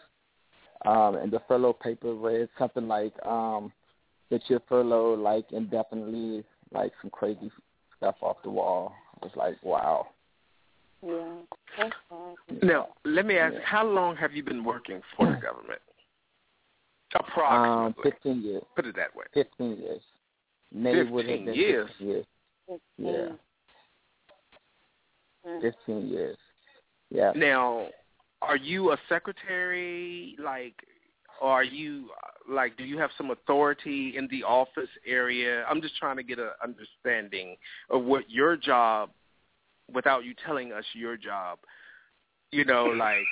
[0.85, 3.71] um, and the furlough paper read something like um
[4.29, 7.51] that you're furloughed like indefinitely, like some crazy
[7.97, 8.93] stuff off the wall.
[9.17, 10.07] It was like, wow.
[11.05, 11.33] Yeah.
[11.77, 11.93] That's.
[12.63, 13.59] Now, let me ask, Yeah.
[13.65, 15.81] how long have you been working for the government?
[17.13, 18.11] Um, Approximately.
[18.11, 18.63] fifteen years.
[18.75, 19.25] Put it that way.
[19.33, 20.01] Fifteen years.
[20.73, 21.87] Maybe would have 15 years?
[21.89, 22.25] Fifteen years.
[22.97, 23.29] Yeah,
[25.45, 25.61] Mm.
[25.61, 26.37] fifteen years.
[27.09, 27.31] Yeah.
[27.35, 27.87] Now,
[28.41, 30.35] are you a secretary?
[30.39, 30.75] Like,
[31.41, 32.09] are you
[32.47, 32.77] like?
[32.77, 35.65] Do you have some authority in the office area?
[35.69, 37.57] I'm just trying to get an understanding
[37.89, 39.09] of what your job,
[39.91, 41.59] without you telling us your job.
[42.51, 43.25] You know, like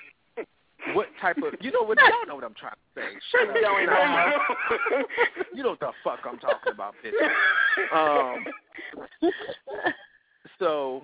[0.94, 1.54] what type of?
[1.62, 1.98] You know what?
[2.00, 3.08] Y'all know what I'm trying to say.
[3.32, 3.56] Shut up.
[3.62, 4.34] Going on.
[5.54, 7.14] You know what the fuck I'm talking about, bitch.
[7.94, 8.46] Um,
[10.60, 11.04] so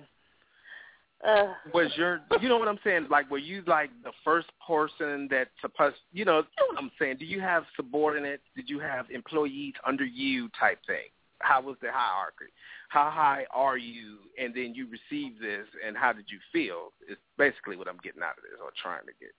[1.26, 3.06] Uh, was your you know what I'm saying?
[3.10, 6.90] Like were you like the first person that supposed you know, you know what I'm
[6.98, 7.16] saying?
[7.18, 8.42] Do you have subordinates?
[8.54, 11.08] Did you have employees under you type thing?
[11.38, 12.52] How was the hierarchy?
[12.90, 16.92] How high are you and then you receive this and how did you feel?
[17.10, 19.32] Is basically what I'm getting out of this or trying to get.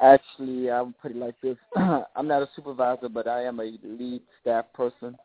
[0.00, 3.72] Actually, I would put it like this: I'm not a supervisor, but I am a
[3.82, 5.18] lead staff person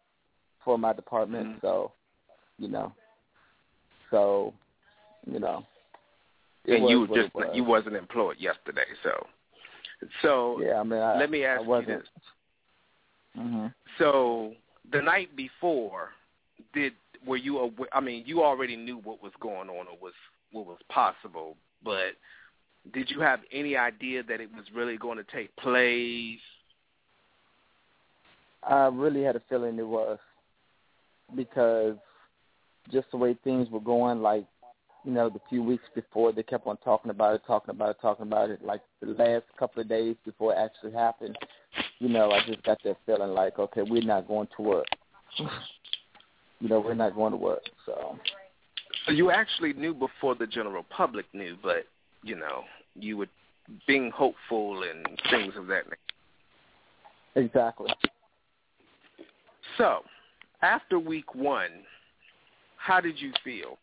[0.63, 1.47] for my department.
[1.47, 1.57] Mm-hmm.
[1.61, 1.91] So,
[2.57, 2.93] you know,
[4.11, 4.53] so
[5.25, 5.65] you know.
[6.65, 7.47] And you just was.
[7.53, 9.27] you wasn't employed yesterday, so
[10.21, 10.79] so yeah.
[10.79, 12.07] I mean, I, let me ask you this.
[13.35, 14.53] hmm So
[14.91, 16.09] the night before,
[16.73, 16.93] did
[17.25, 17.59] were you?
[17.59, 20.13] awa- I mean, you already knew what was going on or was
[20.51, 22.13] what was possible, but
[22.93, 26.39] did you have any idea that it was really going to take place?
[28.67, 30.17] I really had a feeling it was
[31.35, 31.95] because
[32.91, 34.45] just the way things were going, like
[35.03, 37.97] you know, the few weeks before they kept on talking about it, talking about it,
[38.01, 38.63] talking about it.
[38.63, 41.37] Like the last couple of days before it actually happened,
[41.99, 44.85] you know, I just got that feeling like, okay, we're not going to work.
[46.59, 47.63] you know, we're not going to work.
[47.85, 48.17] So
[49.05, 51.85] So you actually knew before the general public knew, but
[52.23, 52.63] you know,
[52.95, 53.27] you were
[53.87, 55.97] being hopeful and things of that nature.
[57.35, 57.89] exactly.
[59.77, 60.01] So,
[60.63, 61.71] after week one,
[62.77, 63.77] how did you feel?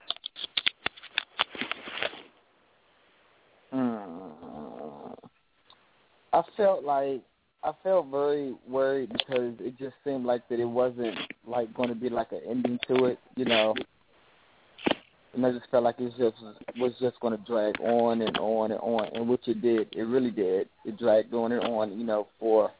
[3.72, 5.14] Mm.
[6.32, 7.20] I felt like
[7.62, 11.16] I felt very worried because it just seemed like that it wasn't
[11.46, 13.74] like going to be like an ending to it, you know.
[15.34, 16.36] And I just felt like it just
[16.78, 19.88] was just going to drag on and on and on, and which it did.
[19.92, 20.68] It really did.
[20.84, 22.72] It dragged on and on, you know, for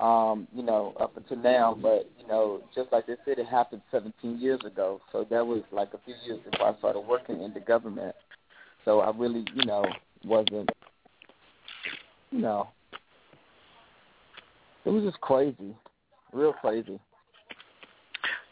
[0.00, 1.76] um, you know, up until now.
[1.80, 5.00] But you know, just like they said, it happened 17 years ago.
[5.12, 8.14] So that was like a few years before I started working in the government.
[8.84, 9.84] So I really, you know,
[10.24, 10.70] wasn't,
[12.30, 12.68] you know,
[14.84, 15.76] it was just crazy,
[16.32, 16.98] real crazy.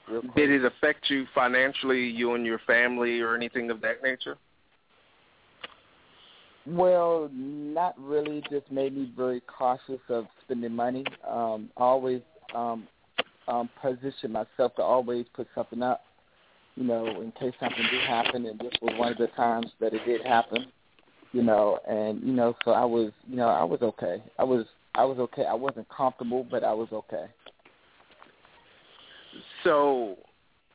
[0.09, 0.33] Real crazy.
[0.37, 4.37] Did it affect you financially, you and your family, or anything of that nature?
[6.66, 8.42] Well, not really.
[8.51, 11.05] Just made me very cautious of spending money.
[11.29, 12.20] Um, always
[12.55, 12.87] um,
[13.49, 16.03] um, position myself to always put something up,
[16.77, 18.46] you know, in case something did happen.
[18.46, 20.66] And this was one of the times that it did happen,
[21.33, 21.79] you know.
[21.88, 24.23] And you know, so I was, you know, I was okay.
[24.38, 25.46] I was, I was okay.
[25.46, 27.27] I wasn't comfortable, but I was okay.
[29.64, 30.16] So,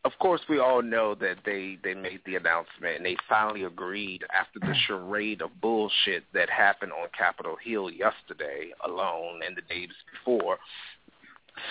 [0.05, 4.23] of course, we all know that they they made the announcement and they finally agreed
[4.33, 9.89] after the charade of bullshit that happened on Capitol Hill yesterday alone and the days
[10.13, 10.59] before.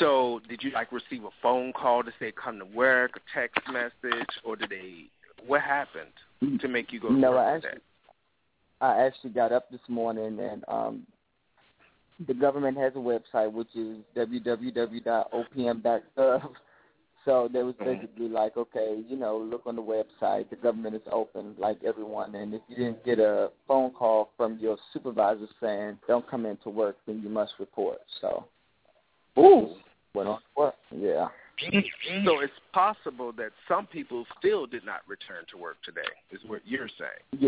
[0.01, 3.61] So, did you like receive a phone call to say come to work, a text
[3.73, 5.05] message, or did they?
[5.47, 6.11] What happened
[6.61, 7.69] to make you go to No, work I today?
[7.69, 7.83] actually,
[8.81, 11.07] I actually got up this morning and um,
[12.27, 14.83] the government has a website which is www.opm.gov.
[17.25, 20.51] So they was basically like, okay, you know, look on the website.
[20.51, 22.35] The government is open, like everyone.
[22.35, 26.69] And if you didn't get a phone call from your supervisor saying don't come into
[26.69, 27.99] work, then you must report.
[28.21, 28.45] So
[29.39, 29.75] Ooh.
[30.15, 30.75] went on to work.
[30.95, 31.29] Yeah.
[32.25, 36.01] So it's possible that some people still did not return to work today.
[36.31, 37.41] Is what you're saying?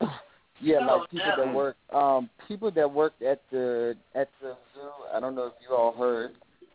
[0.00, 0.08] Yeah.
[0.62, 1.44] Yeah, Oh, like people no.
[1.46, 5.54] that work um people that worked at the at the zoo, I don't know if
[5.66, 6.32] you all heard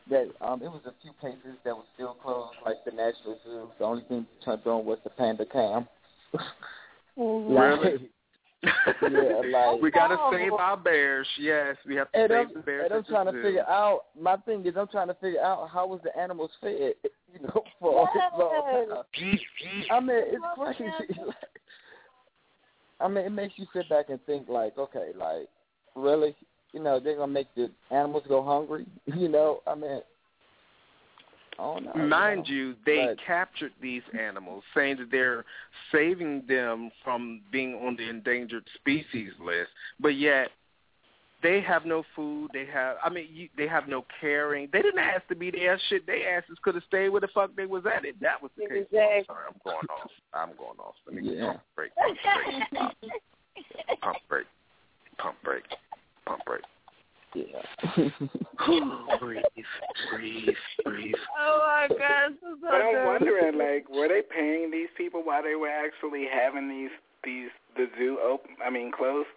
[0.10, 3.70] that um it was a few places that were still closed, like the National Zoo.
[3.80, 5.88] The only thing turned on was the panda cam.
[7.18, 8.10] Really?
[8.63, 11.28] yeah, like we gotta save our bears.
[11.39, 12.86] Yes, we have to and save I'm, the bears.
[12.86, 13.41] and I'm trying to zoo.
[13.41, 16.94] figure out my thing is I'm trying to figure out how was the animals fed,
[17.34, 19.04] you know, for all this long time.
[19.91, 21.22] I mean, it's crazy.
[23.00, 25.48] I mean, it makes you sit back and think, like, okay, like,
[25.96, 26.36] really,
[26.76, 29.62] you know, they're gonna make the animals go hungry, you know?
[29.66, 30.02] I mean,
[31.58, 32.10] I don't.
[32.10, 35.46] Mind you, you, they but- captured these animals, saying that they're
[35.92, 39.69] saving them from being on the endangered species list,
[40.02, 40.50] but yet
[41.42, 42.50] they have no food.
[42.54, 44.67] They have, I mean, you, they have no caring.
[44.73, 45.80] They didn't ask to be there.
[45.90, 48.04] Shit, they asses could have stayed where the fuck they was at.
[48.04, 50.12] If that was the case, oh, I'm sorry, I'm going off.
[50.34, 50.96] I'm going off.
[51.06, 51.46] Let me Yeah.
[51.54, 54.46] pump break, pump break, pump break,
[55.17, 55.63] pump break,
[56.26, 56.62] pump break.
[57.34, 57.62] Yeah.
[59.19, 59.44] breathe,
[60.10, 60.56] breathe,
[60.86, 61.13] breathe.
[61.38, 63.06] oh my gosh, this is so But I'm dumb.
[63.08, 66.92] wondering, like, were they paying these people while they were actually having these
[67.23, 68.52] these the zoo open?
[68.65, 69.28] I mean, closed.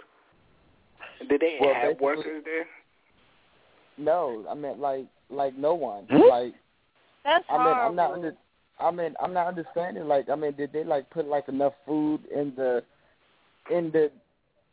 [1.28, 2.66] Did they Well, have workers there?
[3.96, 6.06] no, I meant like, like no one.
[6.08, 6.28] Hmm?
[6.28, 6.54] Like,
[7.24, 8.34] That's I mean, I'm not under.
[8.78, 10.04] I mean, I'm not understanding.
[10.06, 12.84] Like, I mean, did they like put like enough food in the
[13.74, 14.12] in the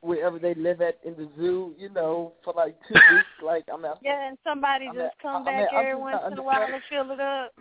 [0.05, 1.73] wherever they live at in the zoo?
[1.77, 3.25] You know, for like two weeks.
[3.43, 5.95] Like, I mean, Yeah, and somebody I just mean, come I mean, back I'm every
[5.95, 6.81] once in a while understanding.
[6.99, 7.51] and fill it up.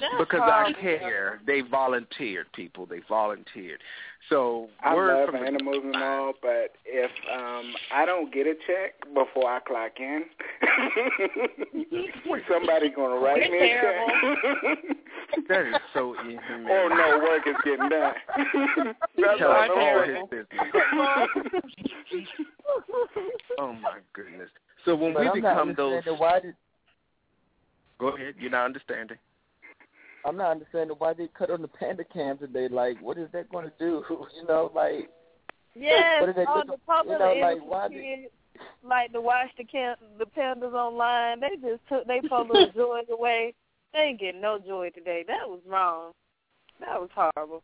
[0.00, 1.40] That's because I care.
[1.46, 2.84] They volunteered, people.
[2.84, 3.80] They volunteered.
[4.28, 8.46] So I word love from the animals and all, but if um I don't get
[8.46, 10.24] a check before I clock in,
[12.50, 14.10] somebody gonna write You're me terrible.
[14.32, 15.48] a check.
[15.48, 16.66] That is so inhumane.
[16.70, 18.14] Oh, or no work is getting done.
[19.16, 20.26] That's Tell all us I'm all saying.
[20.30, 21.62] his business.
[23.58, 24.48] Oh my goodness.
[24.84, 26.54] So when but we I'm not become those, why did
[27.98, 28.34] go ahead.
[28.38, 29.18] You're not understanding.
[30.24, 32.68] I'm not understanding why they cut on the panda cam today.
[32.68, 34.04] Like, what is that going to do?
[34.36, 35.08] You know, like,
[35.74, 38.28] Yes, What are they all the public you know, like, innocent why they-
[38.82, 41.38] like to watch the cam- the pandas online.
[41.40, 43.54] They just took they public joy away.
[43.92, 45.24] They ain't getting no joy today.
[45.26, 46.12] That was wrong.
[46.80, 47.62] That was horrible.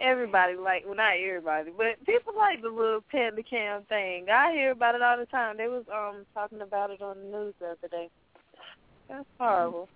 [0.00, 4.26] Everybody like well not everybody, but people like the little panda cam thing.
[4.32, 5.58] I hear about it all the time.
[5.58, 8.08] They was um talking about it on the news the other day.
[9.08, 9.88] That's horrible.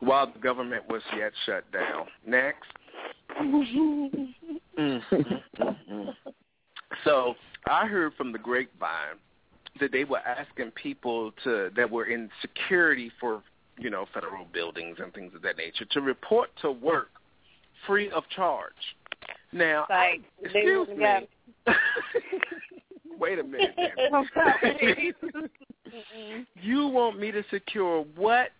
[0.00, 2.06] While the government was yet shut down.
[2.24, 2.68] Next.
[3.40, 4.34] Mm,
[4.78, 6.14] mm, mm, mm.
[7.04, 7.34] So
[7.66, 9.16] I heard from the grapevine
[9.80, 13.42] that they were asking people to that were in security for
[13.78, 17.08] you know federal buildings and things of that nature to report to work
[17.86, 18.72] free of charge.
[19.52, 21.28] Now, Like they excuse me.
[23.18, 23.74] Wait a minute.
[26.62, 28.50] you want me to secure what?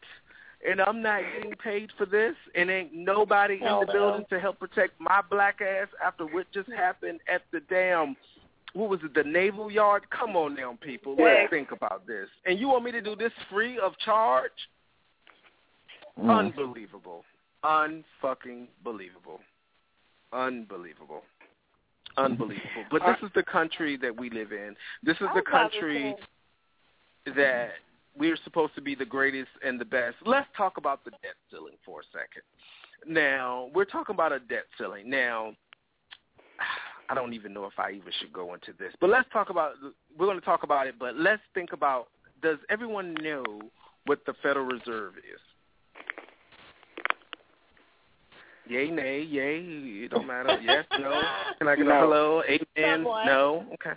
[0.68, 3.98] And I'm not getting paid for this, and ain't nobody Hell in the no.
[3.98, 8.16] building to help protect my black ass after what just happened at the damn,
[8.72, 10.02] what was it, the naval yard?
[10.10, 11.14] Come on now, people.
[11.16, 12.28] Let's think about this.
[12.44, 14.50] And you want me to do this free of charge?
[16.18, 16.38] Mm.
[16.38, 17.24] Unbelievable.
[17.64, 19.40] Unfucking believable.
[20.32, 21.22] Unbelievable.
[22.16, 22.84] Unbelievable.
[22.90, 24.74] But this is the country that we live in.
[25.02, 26.16] This is the I'm about to country
[27.36, 27.70] that
[28.18, 30.16] we're supposed to be the greatest and the best.
[30.24, 32.42] Let's talk about the debt ceiling for a second.
[33.06, 35.08] Now, we're talking about a debt ceiling.
[35.08, 35.52] Now,
[37.08, 39.74] I don't even know if I even should go into this, but let's talk about.
[40.18, 42.08] We're going to talk about it, but let's think about.
[42.42, 43.44] Does everyone know
[44.06, 45.40] what the Federal Reserve is?
[48.68, 49.61] Yay, nay, yay.
[50.05, 50.59] It don't matter.
[50.62, 51.22] Yes, no.
[51.59, 52.42] Can I get a hello?
[52.46, 52.59] Amen.
[52.76, 53.24] Somewhat.
[53.24, 53.64] No.
[53.74, 53.96] Okay.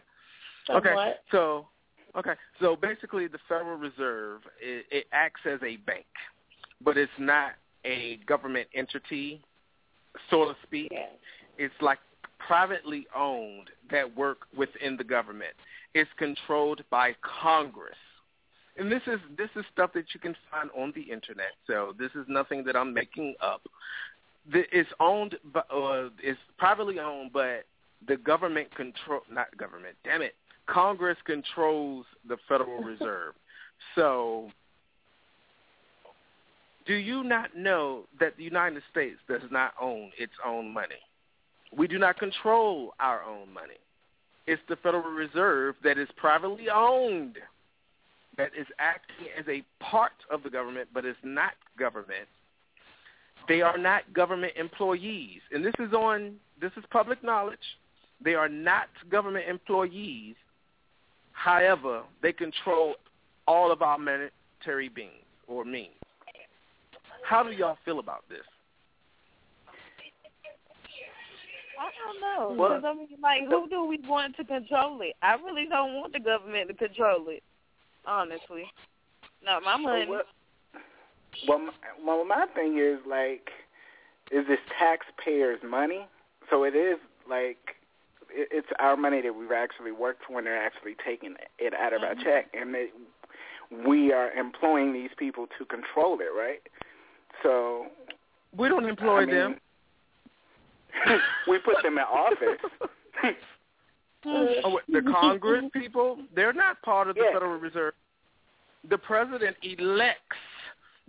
[0.70, 1.14] Okay.
[1.30, 1.68] So,
[2.18, 2.34] okay.
[2.62, 6.06] So basically, the Federal Reserve it, it acts as a bank,
[6.82, 7.52] but it's not
[7.84, 9.41] a government entity,
[10.30, 10.89] so to speak.
[10.91, 11.08] Yeah.
[11.58, 11.99] It's like
[12.39, 15.54] privately owned that work within the government.
[15.93, 17.95] It's controlled by Congress.
[18.78, 21.53] And this is this is stuff that you can find on the internet.
[21.67, 23.61] So this is nothing that I'm making up.
[24.51, 27.65] It's owned, by, uh, it's privately owned, but
[28.07, 29.95] the government control not government.
[30.03, 30.36] Damn it,
[30.67, 33.34] Congress controls the Federal Reserve.
[33.95, 34.49] So,
[36.86, 40.95] do you not know that the United States does not own its own money?
[41.76, 43.80] We do not control our own money.
[44.47, 47.38] It's the Federal Reserve that is privately owned,
[48.42, 52.28] that is acting as a part of the government, but is not government.
[53.48, 57.60] They are not government employees, and this is on this is public knowledge.
[58.24, 60.36] They are not government employees.
[61.34, 62.96] However, they control
[63.48, 65.94] all of our monetary beings or means.
[67.28, 68.46] How do y'all feel about this?
[71.80, 72.56] I don't know.
[72.56, 75.16] Well- Because I mean, like, who do we want to control it?
[75.24, 77.44] I really don't want the government to control it.
[78.06, 78.64] Honestly,
[79.43, 80.06] not my money.
[80.10, 80.24] Well,
[81.47, 81.72] well, my,
[82.06, 83.49] well, my thing is like,
[84.32, 86.08] is this taxpayers' money?
[86.49, 86.97] So it is
[87.30, 87.58] like,
[88.30, 91.93] it, it's our money that we've actually worked for, and they're actually taking it out
[91.93, 92.24] of our mm-hmm.
[92.24, 92.88] check, and they,
[93.88, 96.62] we are employing these people to control it, right?
[97.43, 97.88] So
[98.58, 99.56] We don't employ I mean, them.
[101.47, 102.62] we put them in office.
[104.26, 107.24] Oh, the Congress people, they're not part of the.
[107.34, 107.93] Federal Reserve.
[108.89, 110.38] The president elects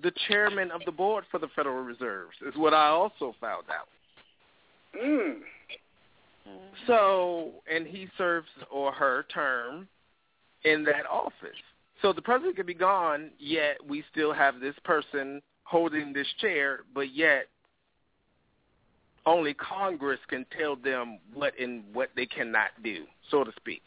[0.03, 3.89] the chairman of the board for the Federal Reserves, is what I also found out.
[5.03, 5.37] mm.
[6.87, 9.87] So, and he serves or her term
[10.65, 11.57] in that office.
[12.01, 16.81] So the president could be gone, yet we still have this person holding this chair,
[16.95, 17.47] but yet
[19.27, 23.83] only Congress can tell them what and what they cannot do, so to speak.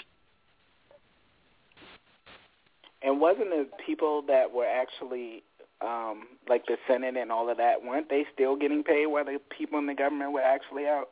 [3.01, 5.43] And wasn't it people that were actually
[5.81, 9.39] um, like the Senate and all of that, weren't they still getting paid while the
[9.55, 11.09] people in the government were actually out?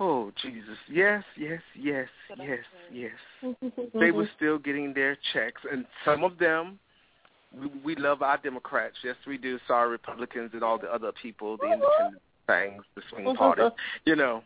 [0.00, 0.78] Oh Jesus!
[0.90, 2.58] Yes, yes, yes, yes,
[2.90, 3.54] yes.
[3.94, 6.78] they were still getting their checks, and some of them.
[7.54, 8.96] We, we love our Democrats.
[9.04, 9.58] Yes, we do.
[9.68, 13.36] Sorry, Republicans and all the other people, the independent things, the swing mm-hmm.
[13.36, 13.62] party.
[14.04, 14.42] You know,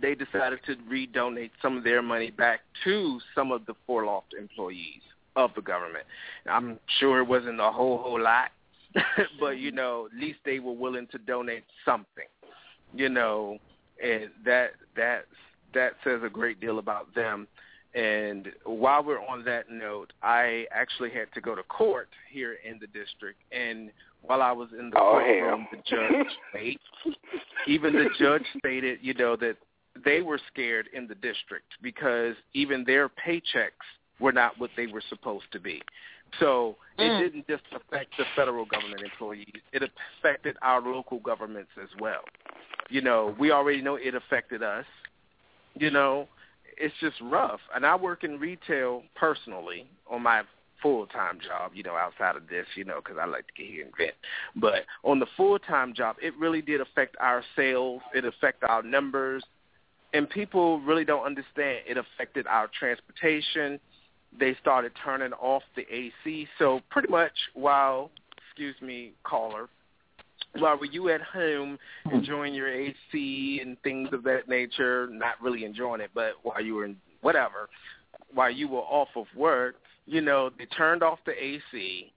[0.00, 5.02] they decided to redonate some of their money back to some of the furloughed employees
[5.36, 6.04] of the government.
[6.50, 8.50] I'm sure it wasn't a whole whole lot,
[9.40, 12.26] but you know, at least they were willing to donate something.
[12.94, 13.58] You know,
[14.02, 15.26] and that that
[15.74, 17.46] that says a great deal about them.
[17.94, 22.78] And while we're on that note, I actually had to go to court here in
[22.78, 23.90] the district, and
[24.22, 26.78] while I was in the oh, courtroom, the judge stated,
[27.66, 29.56] even the judge stated, you know, that
[30.04, 33.86] they were scared in the district because even their paychecks
[34.20, 35.82] were not what they were supposed to be.
[36.40, 37.18] So it Mm.
[37.18, 39.82] didn't just affect the federal government employees; it
[40.18, 42.24] affected our local governments as well.
[42.88, 44.86] You know, we already know it affected us.
[45.74, 46.28] You know,
[46.76, 47.60] it's just rough.
[47.74, 50.42] And I work in retail personally on my
[50.82, 53.84] full-time job, you know, outside of this, you know, because I like to get here
[53.84, 54.14] and vent.
[54.54, 58.02] But on the full-time job, it really did affect our sales.
[58.14, 59.44] It affected our numbers.
[60.12, 61.80] And people really don't understand.
[61.86, 63.78] It affected our transportation.
[64.38, 66.48] They started turning off the AC.
[66.58, 68.10] So pretty much while,
[68.48, 69.68] excuse me, caller,
[70.58, 71.78] while were you at home
[72.12, 76.74] enjoying your AC and things of that nature, not really enjoying it, but while you
[76.74, 77.68] were in whatever,
[78.32, 79.76] while you were off of work,
[80.06, 82.12] you know, they turned off the AC.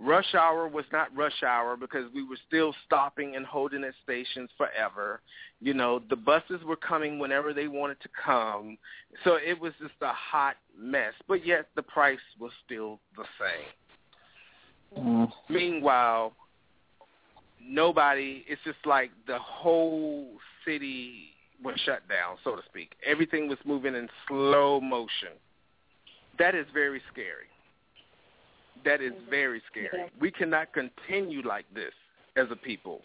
[0.00, 4.50] Rush hour was not rush hour because we were still stopping and holding at stations
[4.56, 5.20] forever.
[5.60, 8.76] You know, the buses were coming whenever they wanted to come.
[9.22, 11.12] So it was just a hot mess.
[11.28, 15.04] But yet the price was still the same.
[15.04, 15.32] Mm.
[15.48, 16.32] Meanwhile,
[17.64, 20.28] nobody, it's just like the whole
[20.66, 22.94] city was shut down, so to speak.
[23.06, 25.30] Everything was moving in slow motion.
[26.38, 27.48] That is very scary.
[28.84, 29.30] That is mm-hmm.
[29.30, 30.10] very scary.
[30.20, 31.92] We cannot continue like this
[32.36, 33.02] as a people.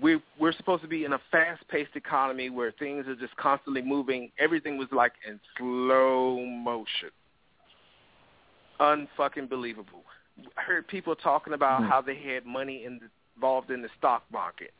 [0.00, 4.30] We we're supposed to be in a fast-paced economy where things are just constantly moving.
[4.38, 7.10] Everything was like in slow motion.
[8.80, 10.02] Unfucking believable.
[10.56, 11.88] I heard people talking about mm.
[11.88, 14.72] how they had money in the, involved in the stock market,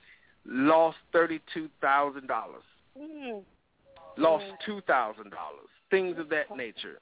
[0.47, 2.64] lost thirty-two thousand dollars,
[2.99, 3.39] mm-hmm.
[3.39, 3.43] Mm.
[4.16, 6.99] lost two thousand dollars, things of that nature,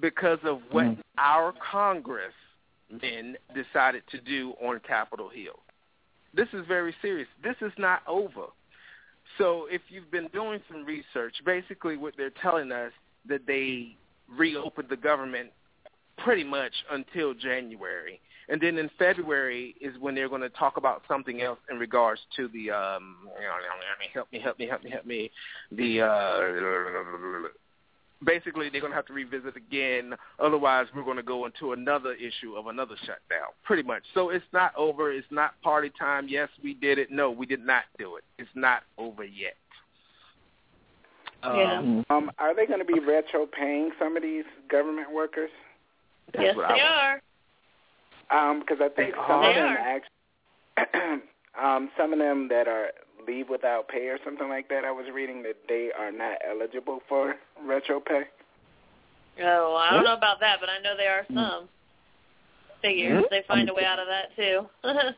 [0.00, 1.02] because of what Mm.
[1.16, 5.58] our congressmen decided to do on Capitol Hill.
[6.34, 7.28] This is very serious.
[7.42, 8.46] This is not over.
[9.38, 12.92] So if you've been doing some research, basically what they're telling us
[13.26, 13.96] that they
[14.28, 15.50] reopened the government
[16.18, 18.20] pretty much until January.
[18.50, 22.20] And then in February is when they're going to talk about something else in regards
[22.36, 23.28] to the um
[24.14, 25.30] help me help me help me help me
[25.70, 27.48] the uh
[28.24, 32.14] basically they're going to have to revisit again otherwise we're going to go into another
[32.14, 36.48] issue of another shutdown pretty much so it's not over it's not party time yes
[36.62, 39.54] we did it no we did not do it it's not over yet
[41.44, 41.78] Yeah.
[41.78, 45.50] um, Um, are they going to be retro paying some of these government workers?
[46.34, 47.22] Yes, they was- are.
[48.30, 49.48] Um, because I think They some are.
[49.48, 50.00] of them They
[50.90, 51.22] actually,
[51.62, 52.90] um, some of them that are
[53.28, 54.84] leave without pay or something like that.
[54.84, 58.22] I was reading that they are not eligible for retro pay.
[59.40, 60.04] Oh, I don't What?
[60.10, 61.34] know about that, but I know there are Hmm.
[61.34, 61.68] some.
[62.80, 63.30] Figures Mhm.
[63.30, 64.68] they find a way out of that too.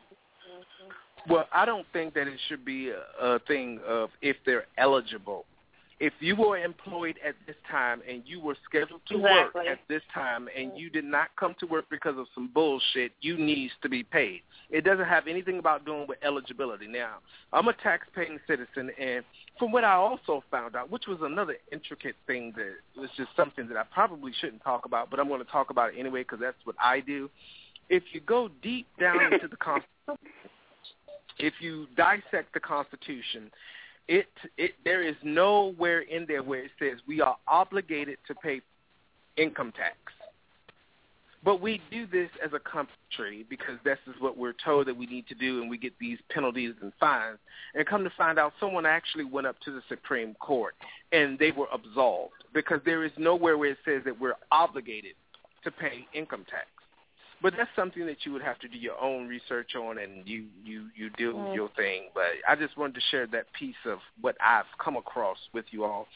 [1.27, 5.45] Well, I don't think that it should be a, a thing of if they're eligible.
[6.01, 9.61] If you were employed at this time and you were scheduled to Exactly.
[9.61, 13.11] work at this time and you did not come to work because of some bullshit,
[13.21, 14.41] you needs to be paid.
[14.71, 16.87] It doesn't have anything about doing with eligibility.
[16.87, 17.17] Now,
[17.53, 19.23] I'm a tax-paying citizen, and
[19.59, 23.67] from what I also found out, which was another intricate thing that was just something
[23.67, 26.39] that I probably shouldn't talk about, but I'm going to talk about it anyway because
[26.39, 27.29] that's what I do.
[27.89, 30.17] If you go deep down into the Constitution,
[31.37, 33.51] if you dissect the Constitution,
[34.07, 34.27] it
[34.57, 38.61] it there is nowhere in there where it says we are obligated to pay
[39.37, 39.95] income tax.
[41.43, 45.07] But we do this as a country because this is what we're told that we
[45.07, 47.39] need to do, and we get these penalties and fines.
[47.73, 50.75] And come to find out, someone actually went up to the Supreme Court,
[51.11, 55.13] and they were absolved because there is nowhere where it says that we're obligated
[55.63, 56.67] to pay income tax.
[57.41, 60.45] But that's something that you would have to do your own research on, and you
[60.63, 61.55] you you do Mm.
[61.55, 62.09] your thing.
[62.13, 65.83] But I just wanted to share that piece of what I've come across with you
[65.85, 66.07] all.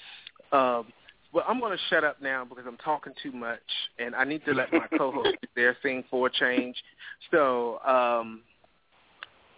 [0.52, 0.94] Um,
[1.34, 3.60] Well, I'm going to shut up now because I'm talking too much,
[4.00, 6.82] and I need to let my co-host do their thing for a change.
[7.30, 8.42] So, um,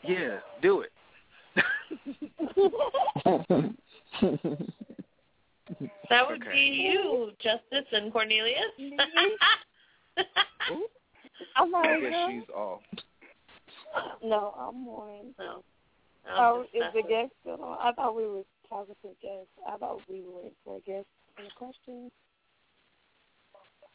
[0.01, 0.91] yeah, do it.
[6.09, 6.51] that would Okay.
[6.51, 8.71] be you, Justice and Cornelius.
[11.55, 12.81] I'm I like, guess she's off.
[14.23, 15.33] no, I'm on.
[15.39, 15.63] no.
[16.29, 17.77] Oh, just is the guest still on?
[17.81, 19.47] I thought we were talking to a guest.
[19.67, 22.11] I thought we were waiting for a guest for the question.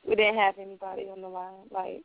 [0.09, 1.69] We didn't have anybody on the line.
[1.71, 2.03] Like,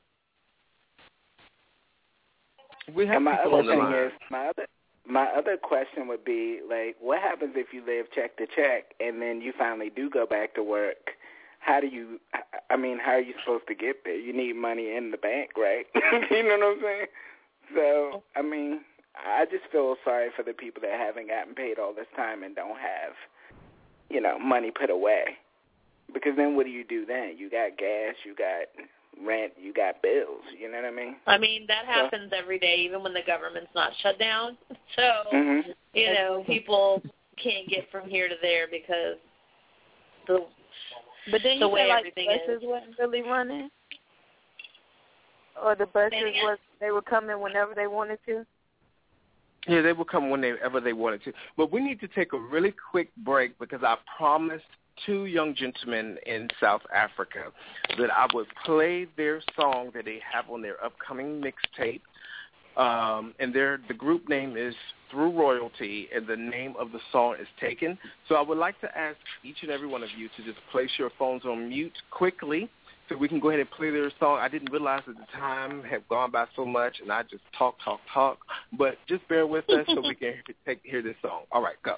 [2.93, 3.93] We have And my other the thing line.
[3.93, 4.65] is my other
[5.09, 9.21] my other question would be like, what happens if you live check to check and
[9.21, 11.11] then you finally do go back to work?
[11.59, 12.19] How do you?
[12.69, 14.17] I mean, how are you supposed to get there?
[14.17, 15.85] You need money in the bank, right?
[15.95, 17.05] you know what I'm saying?
[17.75, 18.81] So, I mean,
[19.15, 22.55] I just feel sorry for the people that haven't gotten paid all this time and
[22.55, 23.13] don't have,
[24.09, 25.37] you know, money put away.
[26.13, 27.35] Because then what do you do then?
[27.37, 28.67] You got gas, you got
[29.25, 30.43] rent, you got bills.
[30.57, 31.15] You know what I mean?
[31.25, 34.57] I mean, that happens every day, even when the government's not shut down.
[34.95, 35.59] So, hmm
[35.93, 37.01] you know, people
[37.41, 39.17] can't get from here to there because
[40.27, 40.45] the
[41.32, 42.67] but then The you way feel like everything buses is.
[42.67, 43.69] wasn't really running,
[45.63, 48.45] or the buses Say was they were coming whenever they wanted to.
[49.67, 51.34] Yeah, they will come whenever they wanted to.
[51.57, 54.63] But we need to take a really quick break because I promised
[55.05, 57.51] two young gentlemen in South Africa
[57.97, 62.01] that I would play their song that they have on their upcoming mixtape.
[62.78, 64.75] Um, and their the group name is
[65.09, 67.97] Through Royalty, and the name of the song is Taken.
[68.30, 70.91] So I would like to ask each and every one of you to just place
[70.97, 72.69] your phones on mute quickly
[73.09, 74.39] so we can go ahead and play their song.
[74.39, 77.75] I didn't realize that the time had gone by so much, and I just talk,
[77.84, 78.39] talk, talk.
[78.78, 81.43] But just bear with us so we can take, hear this song.
[81.51, 81.95] All right, go.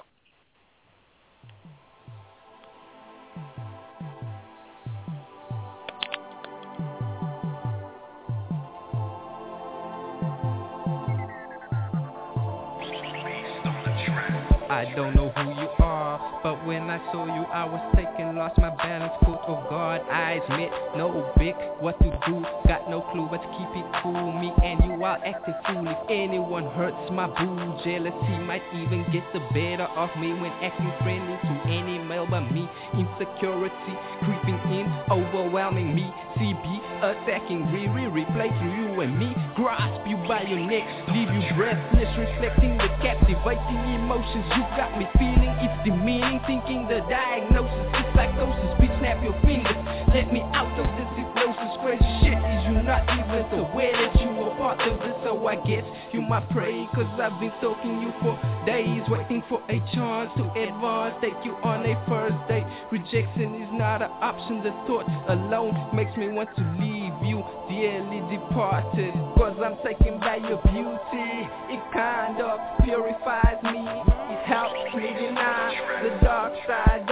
[14.80, 18.58] I don't know who you are, but when I saw you, I was taken, lost
[18.58, 20.02] my balance, caught off guard.
[20.10, 24.32] I admit, no big, what to do, got no clue, but to keep it cool.
[24.32, 25.86] Me and you are acting fool.
[25.86, 30.92] If anyone hurts my boo, jealousy might even get the better of me when acting
[31.02, 32.68] friendly to any male but me.
[32.94, 36.12] Insecurity creeping in, overwhelming me.
[36.38, 36.64] CB
[37.02, 39.34] attacking, Riri, replay you and me.
[39.56, 45.06] Grasp you by your neck, leave you breathless, reflecting the captivating emotions you got me
[45.18, 45.52] feeling.
[45.60, 48.70] It's demeaning, thinking the diagnosis is psychosis.
[48.78, 49.76] Bitch, snap your fingers,
[50.14, 51.72] let me out of this hypnosis.
[51.82, 55.16] Crazy shit is you not even aware that you are part of this.
[55.24, 59.62] So I guess you might pray, cause I've been stalking you for days, waiting for
[59.68, 61.14] a chance to advance.
[61.20, 62.66] Take you on a first date.
[62.90, 64.62] Rejection is not an option.
[64.62, 69.14] The thought alone makes me want to leave you dearly departed.
[69.36, 71.48] Cause I'm taken by your beauty.
[71.72, 73.84] It kind of purifies me.
[74.30, 77.06] It helps me deny the dark side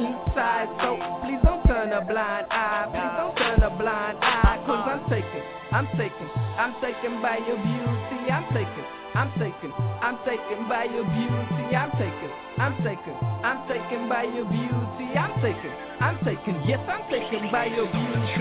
[0.00, 0.68] resides inside.
[0.80, 2.88] So please don't turn a blind eye.
[2.90, 4.62] Please don't turn a blind eye.
[4.66, 5.42] Cause I'm taken.
[5.72, 6.26] I'm taken.
[6.58, 8.30] I'm taken by your beauty.
[8.30, 8.84] I'm taken.
[9.14, 9.72] I'm taken.
[9.74, 11.64] I'm taken by your beauty.
[11.74, 12.30] I'm taken.
[12.58, 13.14] I'm taken.
[13.42, 15.06] I'm taken by your beauty.
[15.18, 15.72] I'm taken.
[16.00, 16.62] I'm taken.
[16.66, 18.38] Yes, I'm taken by your beauty.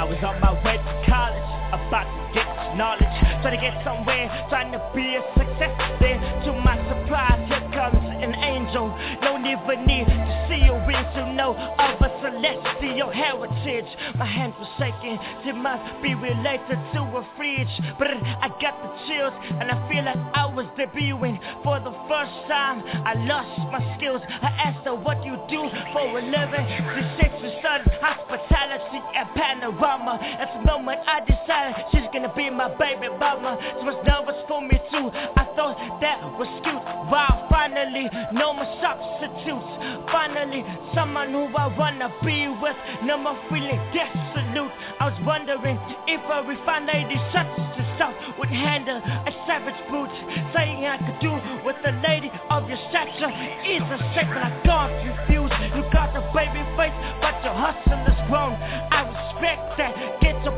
[0.00, 4.26] I was on my way to college, about to get knowledge, trying to get somewhere,
[4.48, 5.72] trying to be a success.
[6.00, 8.88] There, to my surprise, here comes an angel.
[9.22, 13.88] No even need to see your wings to know of a celestial heritage.
[14.16, 17.74] My hands were shaking, it must be related to a fridge.
[17.98, 22.36] But I got the chills, and I feel like I was debuting for the first
[22.48, 22.82] time.
[23.06, 24.22] I lost my skills.
[24.28, 26.66] I asked her what you do for a living.
[26.94, 30.18] She said she studied hospitality and panorama.
[30.20, 33.58] At the moment I decided she's gonna be my baby mama.
[33.80, 35.10] She was nervous for me too.
[35.10, 36.84] I thought that was cute.
[37.10, 40.10] Wow, finally, no more substitutes.
[40.10, 40.64] Finally,
[40.94, 42.76] someone who I wanna be with.
[43.04, 44.72] No more feeling desolate.
[44.98, 50.10] I was wondering if a refined lady such as yourself would handle a savage brute.
[50.54, 51.32] Saying I could do
[51.64, 53.30] with a lady of your stature
[53.64, 53.98] is a
[54.30, 55.52] but I can't refuse.
[55.74, 58.54] You got the baby face, but your hustle is grown.
[58.90, 59.94] I respect that.
[60.20, 60.56] Get your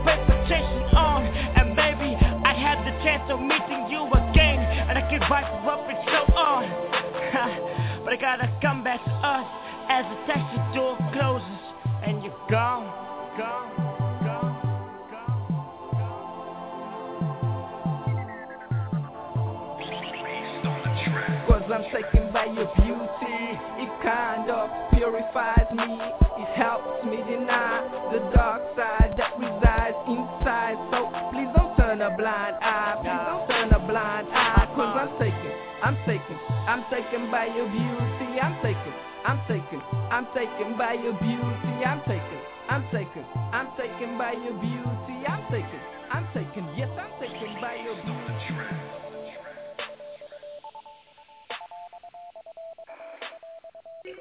[0.49, 5.23] chasing on, and maybe I have the chance of meeting you again, and I could
[5.31, 6.92] write you up and so on.
[8.13, 9.47] But I gotta come back to us
[9.89, 11.49] as the taxi door closes,
[12.05, 12.85] and you're gone,
[13.39, 13.71] gone.
[21.49, 23.59] Cause I'm taken by your beauty.
[23.81, 24.42] It kind
[37.13, 38.41] taken by your beauty.
[38.41, 38.93] I'm taken,
[39.27, 41.85] I'm taken, I'm taken by your beauty.
[41.85, 42.41] I'm taken,
[42.71, 45.27] I'm taken, I'm taken by your beauty.
[45.29, 48.23] I'm taken, I'm taken, yes, I'm taken by your beauty.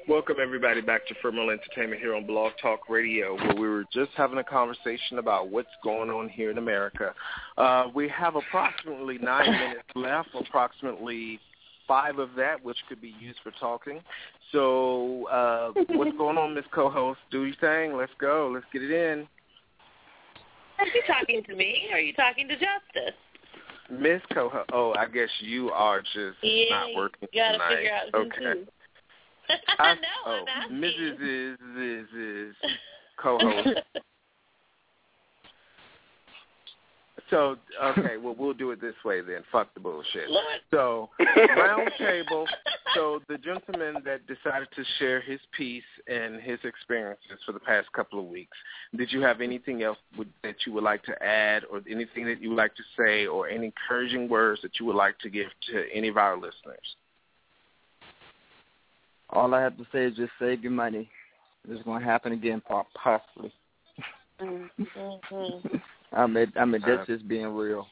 [0.06, 4.10] Welcome everybody back to Firmal Entertainment here on Blog Talk Radio, where we were just
[4.16, 7.14] having a conversation about what's going on here in America.
[7.56, 11.40] Uh, we have approximately nine minutes left, approximately
[11.92, 14.00] five of that, which could be used for talking.
[14.50, 17.18] So, uh, what's going on, Miss Co-host?
[17.30, 17.98] Do your thing.
[17.98, 18.50] Let's go.
[18.52, 19.28] Let's get it in.
[20.78, 21.88] Are you talking to me?
[21.90, 23.14] Or are you talking to Justice?
[23.90, 24.70] Miss Co-host.
[24.72, 27.76] Oh, I guess you are just yeah, not working you gotta tonight.
[27.76, 28.60] figure out okay.
[28.60, 29.54] who.
[29.78, 31.20] I, no, oh, Mrs.
[31.20, 32.56] is is is
[33.18, 33.80] co-host.
[37.32, 39.42] So okay, well we'll do it this way then.
[39.50, 40.28] Fuck the bullshit.
[40.28, 40.60] Lord.
[40.70, 41.08] So
[41.56, 42.46] round table.
[42.94, 47.90] So the gentleman that decided to share his piece and his experiences for the past
[47.94, 48.56] couple of weeks.
[48.94, 52.42] Did you have anything else would, that you would like to add, or anything that
[52.42, 55.48] you would like to say, or any encouraging words that you would like to give
[55.70, 56.96] to any of our listeners?
[59.30, 61.08] All I have to say is just save your money.
[61.66, 63.54] It's going to happen again, po- possibly.
[64.38, 65.76] Mm-hmm.
[66.14, 67.86] I mean, I mean, that's uh, just being real.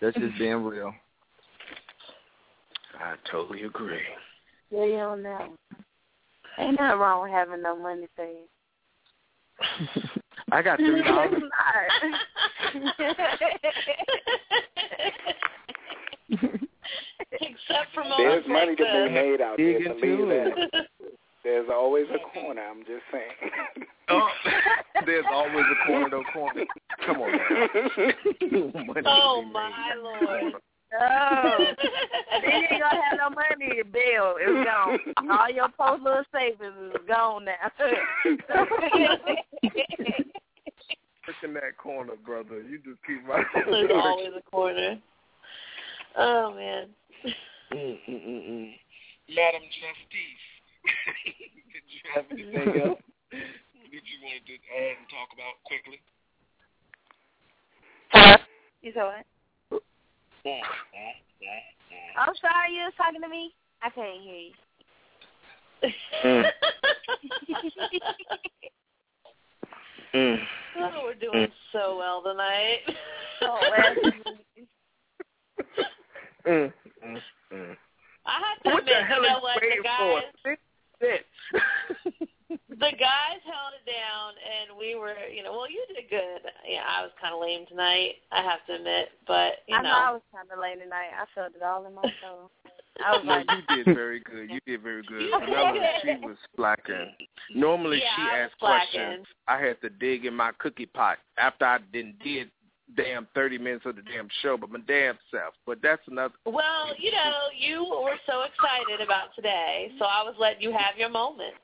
[0.00, 0.92] That's just being real.
[2.98, 4.00] I totally agree.
[4.70, 5.54] Yeah, you don't know.
[6.58, 8.48] Ain't nothing wrong with having no money saved.
[10.52, 11.32] I got three dollars.
[17.32, 19.78] Except for There's moments money to be made out there.
[19.78, 20.86] Dig Believe into that.
[21.44, 21.48] It.
[21.48, 22.62] There's always a corner.
[22.62, 23.86] I'm just saying.
[24.08, 24.28] Oh,
[25.06, 26.64] there's always a corner, no corner.
[27.06, 29.04] Come on, man.
[29.06, 30.54] Oh my lord.
[31.00, 31.58] Oh,
[32.40, 34.36] then you ain't gonna have no money to bill.
[34.38, 34.98] It's gone.
[35.30, 37.72] All your post little savings is gone now.
[41.26, 42.62] Look in that corner, brother.
[42.62, 43.46] You just keep right.
[43.54, 44.98] There's always a corner.
[46.16, 46.88] Oh man.
[47.72, 48.74] Mm, mm, mm, mm.
[49.34, 50.44] Madam Justice,
[51.72, 56.00] did you have anything else that you wanted to add and talk about quickly?
[58.82, 59.24] you said what?
[60.46, 60.60] Mm,
[62.18, 63.52] I'm sorry, you was talking to me.
[63.82, 64.52] I can't hear you.
[70.14, 70.38] mm.
[70.78, 72.80] oh, we're doing so well tonight.
[73.42, 73.60] Oh,
[76.46, 76.72] Mm,
[77.02, 77.16] mm,
[77.52, 77.76] mm.
[78.26, 80.20] I have to What admit, the hell you know is what, waiting the for?
[80.20, 80.58] guys Sit,
[81.04, 81.26] sit.
[82.48, 86.50] the guys held it down and we were you know, well you did good.
[86.68, 89.08] Yeah, I was kinda lame tonight, I have to admit.
[89.26, 91.12] But, you I know I was kind of late tonight.
[91.12, 92.50] I felt it all in my soul.
[93.04, 94.50] I was No, like, you did very good.
[94.50, 95.30] You did very good.
[95.40, 97.12] Vanilla, she was slacking.
[97.54, 99.26] Normally Yeah, she asked questions.
[99.48, 102.50] I had to dig in my cookie pot after I didn't did
[102.96, 105.54] damn thirty minutes of the damn show, but my damn self.
[105.66, 106.34] But that's another.
[106.44, 110.96] Well, you know, you were so excited about today, so I was letting you have
[110.96, 111.54] your moment.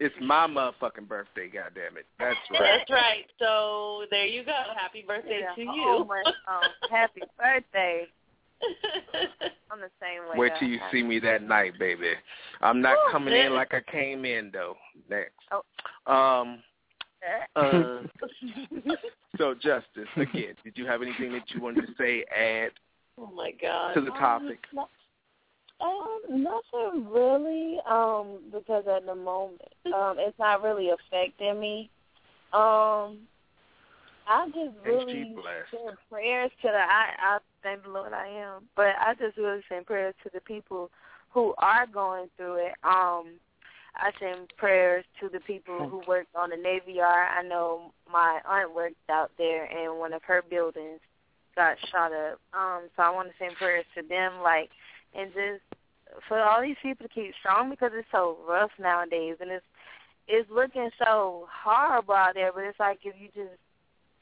[0.00, 2.06] It's my motherfucking birthday, goddamn it.
[2.18, 2.60] That's right.
[2.60, 3.26] That's right.
[3.38, 4.56] So there you go.
[4.74, 5.84] Happy birthday yeah, to you.
[5.86, 6.60] Oh, my, oh,
[6.90, 8.06] happy birthday.
[9.70, 10.38] I'm the same way.
[10.38, 12.12] Wait till you see me that night, baby.
[12.62, 13.46] I'm not Woo, coming man.
[13.48, 14.76] in like I came in though.
[15.10, 15.32] Next.
[15.52, 16.12] Oh.
[16.12, 16.62] Um.
[17.56, 18.02] Uh,
[19.38, 22.70] so, Justice, again, did you have anything that you wanted to say, add
[23.18, 23.94] oh my god.
[23.94, 24.58] to the topic?
[24.76, 24.86] Um,
[25.80, 31.90] um, nothing really, um, because at the moment, um, it's not really affecting me.
[32.52, 33.18] Um,
[34.30, 35.34] I just really
[35.72, 38.68] send prayers to the I I thank the Lord I am.
[38.76, 40.90] But I just really send prayers to the people
[41.30, 42.74] who are going through it.
[42.84, 43.40] Um
[44.00, 47.28] I send prayers to the people who worked on the Navy Yard.
[47.38, 51.00] I know my aunt worked out there and one of her buildings
[51.54, 52.40] got shot up.
[52.54, 54.70] Um, so I want to send prayers to them, like,
[55.14, 55.62] and just
[56.28, 59.64] for all these people to keep strong because it's so rough nowadays, and it's
[60.26, 62.52] it's looking so horrible out there.
[62.54, 63.58] But it's like if you just,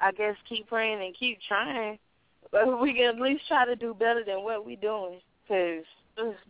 [0.00, 1.98] I guess, keep praying and keep trying,
[2.52, 5.84] but we can at least try to do better than what we're doing because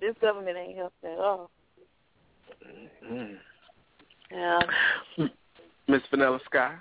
[0.01, 1.51] this government ain't helping at all.
[3.11, 3.37] Mm.
[4.31, 4.61] Yeah.
[5.87, 6.75] Miss Vanilla Sky.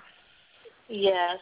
[0.88, 1.38] Yes.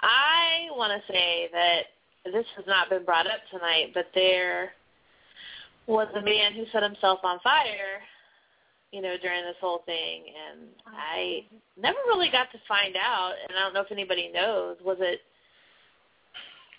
[0.00, 4.72] I want to say that this has not been brought up tonight, but there
[5.86, 8.00] was the man who set himself on fire,
[8.92, 10.24] you know, during this whole thing.
[10.28, 11.44] And I
[11.80, 15.20] never really got to find out, and I don't know if anybody knows, was it,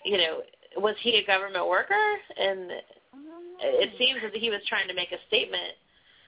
[0.04, 0.42] you know,
[0.76, 1.94] was he a government worker?
[2.38, 2.70] And
[3.60, 5.74] it seems that he was trying to make a statement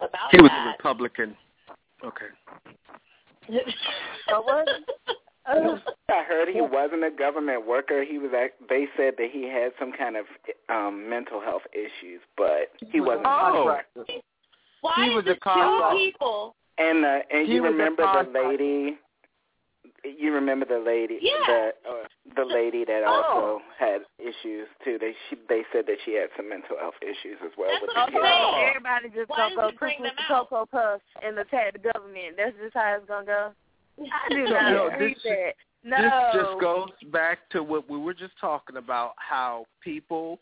[0.01, 0.67] about He was that.
[0.67, 1.37] a Republican.
[2.05, 2.27] Okay.
[4.29, 4.69] But what?
[6.11, 8.05] I heard he wasn't a government worker.
[8.05, 8.31] He was.
[8.37, 10.27] Act- they said that he had some kind of
[10.69, 13.27] um mental health issues, but he wasn't.
[13.27, 13.79] Oh.
[14.83, 15.97] Why He is was a it contractor.
[15.97, 16.55] two people?
[16.77, 18.99] And uh, and He you remember the lady.
[20.05, 21.33] You remember the lady, Yeah.
[21.47, 23.11] the uh, the lady that Oh.
[23.11, 24.97] also had issues too.
[25.01, 27.91] They she they said that she had some mental health issues as well That's with
[27.97, 28.55] what the I'm saying.
[28.55, 30.49] Okay, everybody just Why gonna go bring them out?
[30.49, 32.37] Cocoa Puffs and attack the government.
[32.37, 33.51] That's just how it's gonna go.
[34.01, 35.55] I do not no, agree this- that.
[35.85, 35.97] No.
[35.97, 40.39] This just goes back to what we were just talking about, how people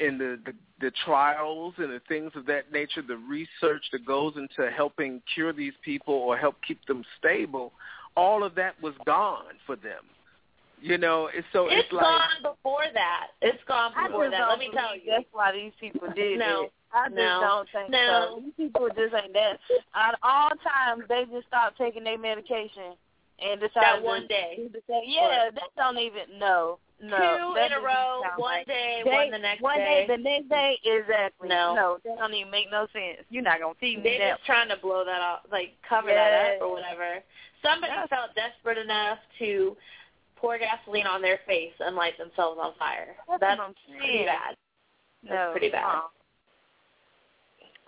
[0.00, 4.34] in the, the the trials and the things of that nature, the research that goes
[4.36, 7.72] into helping cure these people or help keep them stable,
[8.16, 10.02] all of that was gone for them.
[10.80, 13.28] You know, it's so It's it's like gone before that.
[13.40, 14.48] It's gone before that.
[14.48, 15.02] Let me tell you.
[15.08, 16.64] That's why these people did No.
[16.64, 16.72] it.
[16.92, 17.40] I just No.
[17.40, 18.34] don't think No.
[18.36, 18.40] so.
[18.44, 19.58] These people just ain't that.
[19.94, 22.94] Out of all times, they just stopped taking their medication
[23.38, 24.54] and decided That one to day.
[24.56, 25.02] do the same.
[25.06, 27.16] Yeah, that don't even no no.
[27.16, 28.66] Two in a doesn't row, one right.
[28.66, 29.62] day, They- one the next day.
[29.62, 30.06] one day.
[30.06, 31.48] the next day, exactly.
[31.48, 31.74] No.
[31.74, 33.20] no, that don't even make no sense.
[33.28, 34.36] You're not gonna see me They're that.
[34.36, 36.30] just trying to blow that off, like cover Yeah.
[36.30, 37.22] that up or whatever.
[37.66, 38.06] Somebody Yeah.
[38.06, 39.76] felt desperate enough to
[40.36, 43.16] pour gasoline on their face and light themselves on fire.
[43.28, 44.56] That's That's pretty bad.
[45.24, 45.84] That's No, pretty bad.
[45.84, 46.08] uh-uh.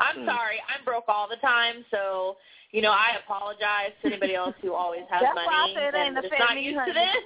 [0.01, 0.25] I'm Hmm.
[0.27, 2.37] sorry, I'm broke all the time, so
[2.71, 5.95] you know I apologize to anybody else who always has That's money why I said
[5.95, 6.95] it and ain't is not me, used to honey.
[6.95, 7.25] this.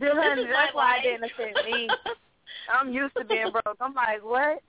[0.00, 1.04] Dude, This is that's my why life.
[1.04, 1.90] it didn't affect me.
[2.72, 3.76] I'm used to being broke.
[3.80, 4.62] I'm like, what?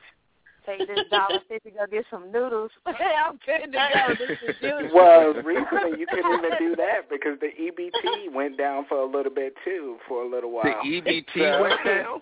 [0.68, 2.72] Take this dollar fifty, go get some noodles.
[2.86, 4.13] I'm good to go.
[4.20, 4.95] This is beautiful.
[4.97, 9.34] Well, recently you couldn't even do that because the EBT went down for a little
[9.34, 10.65] bit too, for a little while.
[10.65, 12.22] the EBT So- uh, went down.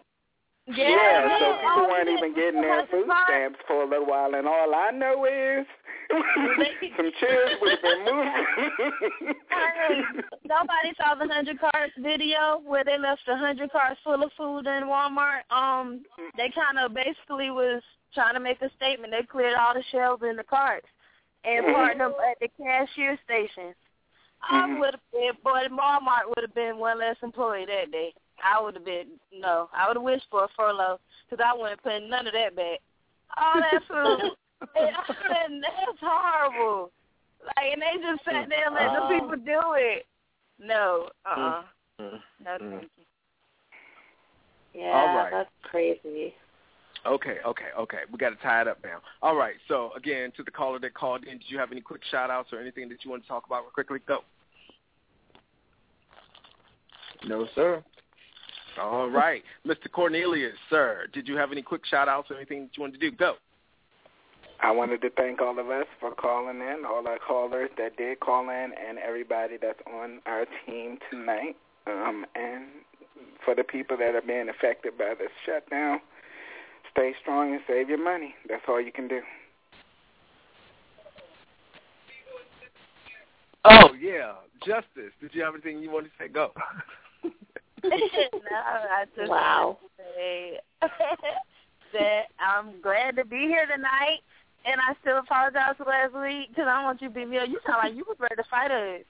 [0.67, 4.73] Yeah, so people weren't even getting their food stamps for a little while, and all
[4.73, 5.65] I know is
[6.09, 9.35] some chairs would have been moving.
[9.49, 10.01] Hey,
[10.43, 14.67] Nobody saw the hundred carts video where they left a hundred carts full of food
[14.67, 15.49] in Walmart.
[15.51, 16.03] Um,
[16.37, 17.81] they kind of basically was
[18.13, 19.11] trying to make a statement.
[19.11, 20.87] They cleared all the shelves in the carts
[21.43, 21.73] and Mhm.
[21.73, 23.75] parked them at the cashier station.
[24.41, 24.77] I Mhm.
[24.79, 28.13] would have been, boy, Walmart would have been one less employee that day.
[28.43, 29.69] I would have been no.
[29.73, 30.99] I would have wished for a furlough
[31.29, 32.79] because I wouldn't put none of that back.
[33.37, 34.35] All that food.
[34.75, 36.91] And that's horrible.
[37.45, 39.07] Like, and they just sat there and let Oh.
[39.07, 40.07] the people do it.
[40.59, 41.63] No, uh, uh
[41.99, 42.21] Mm.
[42.39, 42.79] no, Mm.
[42.79, 43.05] thank you.
[44.81, 45.31] Yeah, All right.
[45.31, 46.35] that's crazy.
[47.05, 47.99] Okay, okay, okay.
[48.09, 48.99] We got to tie it up now.
[49.21, 49.55] All right.
[49.67, 52.51] So again, to the caller that called in, did you have any quick shout outs
[52.51, 53.99] or anything that you want to talk about quickly?
[54.07, 54.23] Go.
[57.25, 57.83] No, sir.
[58.79, 59.43] All right.
[59.65, 59.89] Mr.
[59.91, 63.09] Cornelius, sir, did you have any quick shout outs or anything that you wanted to
[63.09, 63.15] do?
[63.15, 63.35] Go.
[64.61, 68.19] I wanted to thank all of us for calling in, all our callers that did
[68.19, 71.55] call in, and everybody that's on our team tonight.
[71.87, 72.65] Um, and
[73.43, 75.99] for the people that are being affected by this shutdown,
[76.91, 78.33] stay strong and save your money.
[78.49, 79.21] That's all you can do.
[83.65, 84.33] Oh yeah,
[84.65, 85.11] Justice.
[85.19, 86.27] Did you have anything you wanted to say?
[86.27, 86.51] Go.
[87.23, 89.77] no, I just Wow.
[89.97, 90.59] say
[91.93, 94.21] that I'm glad to be here tonight,
[94.65, 97.37] and I still apologize for last week because I don't want you to beat me
[97.37, 97.47] up.
[97.49, 99.05] You sound like you were ready to fight us.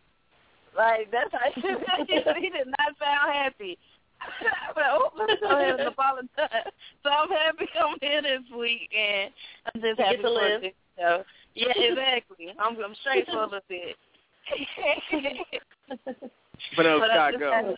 [0.75, 3.77] Like that's how he did not sound happy.
[4.75, 6.71] but oh, let's go ahead and apologize.
[7.03, 9.31] So I'm happy I'm here this week, and
[9.73, 10.61] I'm just You happy get to for live.
[10.61, 11.23] this show.
[11.55, 12.47] Yeah, exactly.
[12.59, 13.95] I'm I'm straight full of it.
[16.75, 17.51] Vanilla But I'm Scott, just go.
[17.51, 17.75] happy.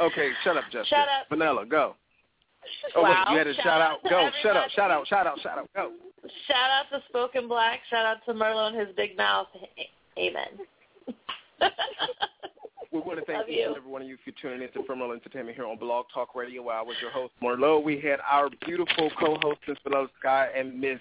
[0.00, 0.84] Okay, shut up, Justin.
[0.88, 1.28] Shut up.
[1.30, 1.94] Vanilla, go.
[2.94, 3.24] Oh Wow.
[3.28, 4.10] wait, you had a Shout shout out out.
[4.10, 4.30] Go.
[4.42, 4.70] Shut up.
[4.70, 5.06] Shout out.
[5.08, 5.40] Shout out.
[5.40, 5.68] Shout out.
[5.74, 5.92] Go.
[6.48, 7.80] Shout out to Spoken Black.
[7.90, 9.48] Shout out to Merlo and his big mouth.
[10.18, 10.58] Amen.
[12.92, 15.12] We want to thank each and every one of you for tuning in to Firmal
[15.12, 16.66] Entertainment here on Blog Talk Radio.
[16.68, 17.82] I was your host, Marlo.
[17.82, 21.00] We had our beautiful co-host, Miss Vanilla Sky, and Miss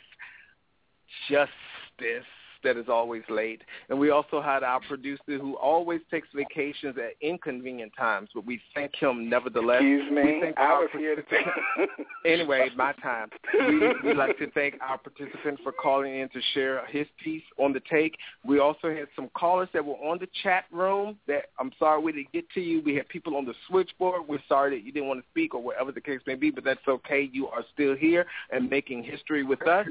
[1.30, 2.26] Justice
[2.66, 3.61] that is always late.
[3.89, 8.59] And we also had our producer who always takes vacations at inconvenient times, but we
[8.74, 9.82] thank him nevertheless.
[9.82, 11.45] Excuse me, I was here today.
[12.26, 13.30] anyway, my time.
[13.53, 17.74] We, we'd like to thank our participant for calling in to share his piece on
[17.74, 18.16] the take.
[18.43, 22.11] We also had some callers that were on the chat room that I'm sorry we
[22.11, 22.82] didn't get to you.
[22.82, 24.28] We had people on the switchboard.
[24.28, 26.63] We're sorry that you didn't want to speak or whatever the case may be, but
[26.63, 27.30] that's okay.
[27.32, 29.88] You are still here and making history with us.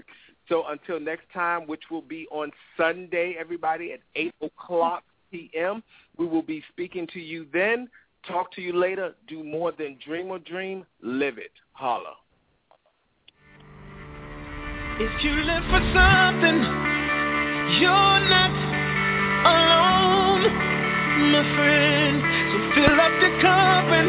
[0.48, 5.82] So until next time, which will be on Sunday, everybody, at 8 o'clock p.m.,
[6.18, 7.88] we will be speaking to you then.
[8.26, 9.14] Talk to you later.
[9.28, 10.84] Do more than dream or dream.
[11.02, 11.52] Live it.
[11.72, 12.14] Holla.
[15.00, 16.58] If you live for something,
[17.80, 18.54] you're not
[19.44, 20.42] alone,
[21.32, 22.22] my friend.
[22.52, 24.08] So fill up cup and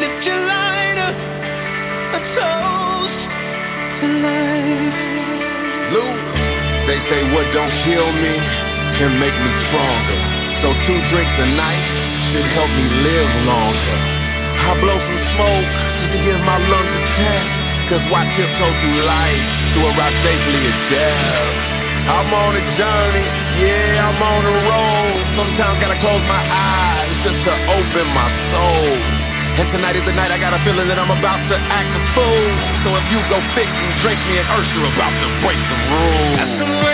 [0.00, 1.10] lift your lighter,
[2.14, 3.20] a toast
[4.00, 5.23] to life.
[5.94, 8.34] They say what don't kill me
[8.98, 10.20] can make me stronger.
[10.58, 11.86] So two drinks a night
[12.34, 13.98] should help me live longer.
[14.58, 15.68] I blow some smoke
[16.02, 17.50] just to give my lungs a chance.
[17.94, 21.74] Cause why tiptoe through life to arrive safely at death?
[22.10, 23.26] I'm on a journey,
[23.62, 25.14] yeah, I'm on a road.
[25.38, 29.23] Sometimes gotta close my eyes just to open my soul.
[29.54, 32.02] And tonight is the night I got a feeling that I'm about to act a
[32.10, 32.50] fool.
[32.82, 36.93] So if you go fix and drink me an Ursula about to break the rules.